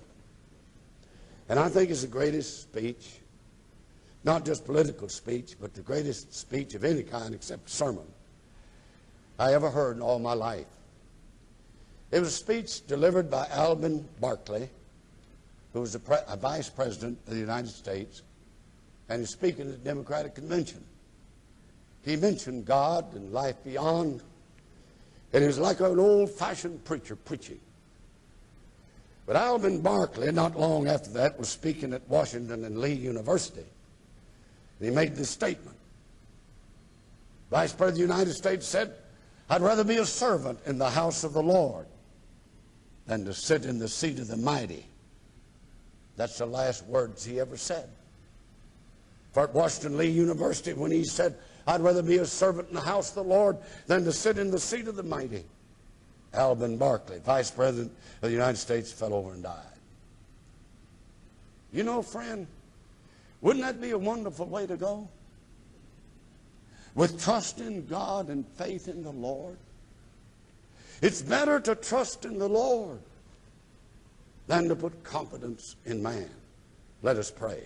And 1.49 1.59
I 1.59 1.67
think 1.67 1.89
it's 1.89 2.03
the 2.03 2.07
greatest 2.07 2.61
speech, 2.61 3.19
not 4.23 4.45
just 4.45 4.63
political 4.63 5.09
speech, 5.09 5.57
but 5.59 5.73
the 5.73 5.81
greatest 5.81 6.33
speech 6.33 6.73
of 6.73 6.85
any 6.85 7.03
kind 7.03 7.35
except 7.35 7.69
sermon 7.69 8.07
I 9.37 9.53
ever 9.53 9.69
heard 9.69 9.97
in 9.97 10.01
all 10.01 10.19
my 10.19 10.33
life. 10.33 10.78
It 12.11 12.19
was 12.19 12.29
a 12.29 12.31
speech 12.31 12.85
delivered 12.87 13.29
by 13.29 13.45
Alben 13.47 14.03
Barkley, 14.19 14.69
who 15.73 15.81
was 15.81 15.93
a, 15.93 15.99
pre- 15.99 16.17
a 16.27 16.35
vice 16.35 16.69
president 16.69 17.19
of 17.27 17.33
the 17.33 17.39
United 17.39 17.69
States, 17.69 18.23
and 19.09 19.19
he's 19.19 19.29
speaking 19.29 19.67
at 19.67 19.71
the 19.71 19.89
Democratic 19.89 20.35
Convention. 20.35 20.83
He 22.03 22.15
mentioned 22.15 22.65
God 22.65 23.13
and 23.13 23.31
life 23.31 23.55
beyond. 23.63 24.21
And 25.33 25.43
he 25.43 25.47
was 25.47 25.59
like 25.59 25.79
an 25.79 25.99
old 25.99 26.31
fashioned 26.31 26.83
preacher 26.85 27.15
preaching. 27.15 27.59
But 29.27 29.35
Alben 29.35 29.83
Barkley, 29.83 30.31
not 30.31 30.59
long 30.59 30.87
after 30.87 31.11
that, 31.11 31.37
was 31.37 31.49
speaking 31.49 31.93
at 31.93 32.07
Washington 32.09 32.65
and 32.65 32.79
Lee 32.79 32.93
University. 32.93 33.65
And 34.79 34.89
he 34.89 34.95
made 34.95 35.15
this 35.15 35.29
statement. 35.29 35.77
Vice 37.51 37.73
President 37.73 38.03
of 38.03 38.09
the 38.09 38.15
United 38.15 38.33
States 38.33 38.65
said, 38.65 38.93
I'd 39.51 39.61
rather 39.61 39.83
be 39.83 39.97
a 39.97 40.05
servant 40.05 40.59
in 40.65 40.79
the 40.79 40.89
house 40.89 41.23
of 41.23 41.33
the 41.33 41.43
Lord 41.43 41.85
than 43.09 43.25
to 43.25 43.33
sit 43.33 43.65
in 43.65 43.79
the 43.79 43.87
seat 43.87 44.19
of 44.19 44.27
the 44.27 44.37
mighty. 44.37 44.85
That's 46.15 46.37
the 46.37 46.45
last 46.45 46.85
words 46.85 47.25
he 47.25 47.39
ever 47.39 47.57
said. 47.57 47.89
For 49.33 49.45
at 49.45 49.53
Washington 49.53 49.97
Lee 49.97 50.11
University, 50.11 50.73
when 50.73 50.91
he 50.91 51.03
said, 51.03 51.35
I'd 51.65 51.81
rather 51.81 52.03
be 52.03 52.17
a 52.17 52.25
servant 52.25 52.69
in 52.69 52.75
the 52.75 52.81
house 52.81 53.09
of 53.09 53.15
the 53.15 53.23
Lord 53.23 53.57
than 53.87 54.03
to 54.03 54.13
sit 54.13 54.37
in 54.37 54.51
the 54.51 54.59
seat 54.59 54.87
of 54.87 54.95
the 54.95 55.01
mighty. 55.01 55.43
Alben 56.35 56.77
Barkley, 56.77 57.17
Vice 57.25 57.49
President 57.49 57.91
of 58.21 58.29
the 58.29 58.31
United 58.31 58.57
States, 58.57 58.91
fell 58.91 59.15
over 59.15 59.33
and 59.33 59.41
died. 59.41 59.55
You 61.73 61.81
know, 61.81 62.03
friend, 62.03 62.45
wouldn't 63.41 63.65
that 63.65 63.81
be 63.81 63.89
a 63.89 63.97
wonderful 63.97 64.45
way 64.45 64.67
to 64.67 64.77
go? 64.77 65.09
With 66.93 67.19
trust 67.19 67.59
in 67.59 67.87
God 67.87 68.29
and 68.29 68.47
faith 68.49 68.87
in 68.87 69.01
the 69.01 69.11
Lord. 69.11 69.57
It's 71.01 71.21
better 71.21 71.59
to 71.61 71.75
trust 71.75 72.25
in 72.25 72.37
the 72.37 72.49
Lord 72.49 72.99
than 74.47 74.67
to 74.67 74.75
put 74.75 75.03
confidence 75.03 75.75
in 75.85 76.03
man. 76.03 76.29
Let 77.01 77.17
us 77.17 77.31
pray. 77.31 77.63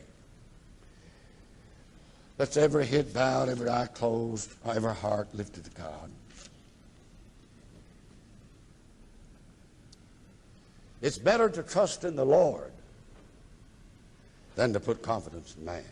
Let's 2.37 2.57
every 2.57 2.85
head 2.85 3.13
bowed, 3.13 3.49
every 3.49 3.69
eye 3.69 3.87
closed, 3.87 4.53
every 4.65 4.93
heart 4.93 5.33
lifted 5.33 5.65
to 5.65 5.71
God. 5.71 6.11
It's 11.01 11.17
better 11.17 11.49
to 11.49 11.63
trust 11.63 12.03
in 12.03 12.15
the 12.15 12.25
Lord 12.25 12.71
than 14.55 14.73
to 14.73 14.79
put 14.79 15.01
confidence 15.01 15.55
in 15.57 15.65
man. 15.65 15.83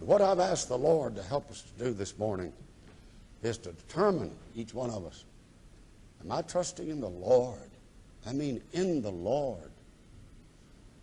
What 0.00 0.22
I've 0.22 0.40
asked 0.40 0.68
the 0.68 0.78
Lord 0.78 1.16
to 1.16 1.22
help 1.22 1.50
us 1.50 1.62
to 1.62 1.84
do 1.84 1.92
this 1.92 2.18
morning 2.18 2.52
is 3.42 3.58
to 3.58 3.72
determine 3.72 4.36
each 4.54 4.74
one 4.74 4.90
of 4.90 5.06
us 5.06 5.24
am 6.22 6.32
I 6.32 6.42
trusting 6.42 6.88
in 6.88 7.00
the 7.00 7.08
Lord 7.08 7.70
I 8.26 8.32
mean, 8.32 8.62
in 8.72 9.02
the 9.02 9.10
Lord. 9.10 9.70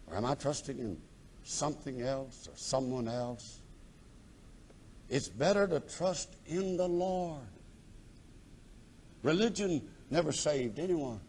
Or 0.08 0.16
am 0.16 0.26
I 0.26 0.36
trusting 0.36 0.78
in 0.78 0.98
something 1.44 2.02
else 2.02 2.48
or 2.48 2.56
someone 2.56 3.08
else? 3.08 3.60
It's 5.10 5.28
better 5.28 5.68
to 5.68 5.80
trust 5.80 6.36
in 6.48 6.78
the 6.78 6.88
Lord. 6.88 7.42
Religion 9.24 9.82
never 10.10 10.32
saved 10.32 10.80
anyone. 10.80 11.20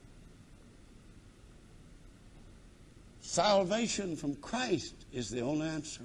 Salvation 3.20 4.16
from 4.16 4.36
Christ 4.36 4.94
is 5.12 5.30
the 5.30 5.40
only 5.40 5.68
answer. 5.68 6.02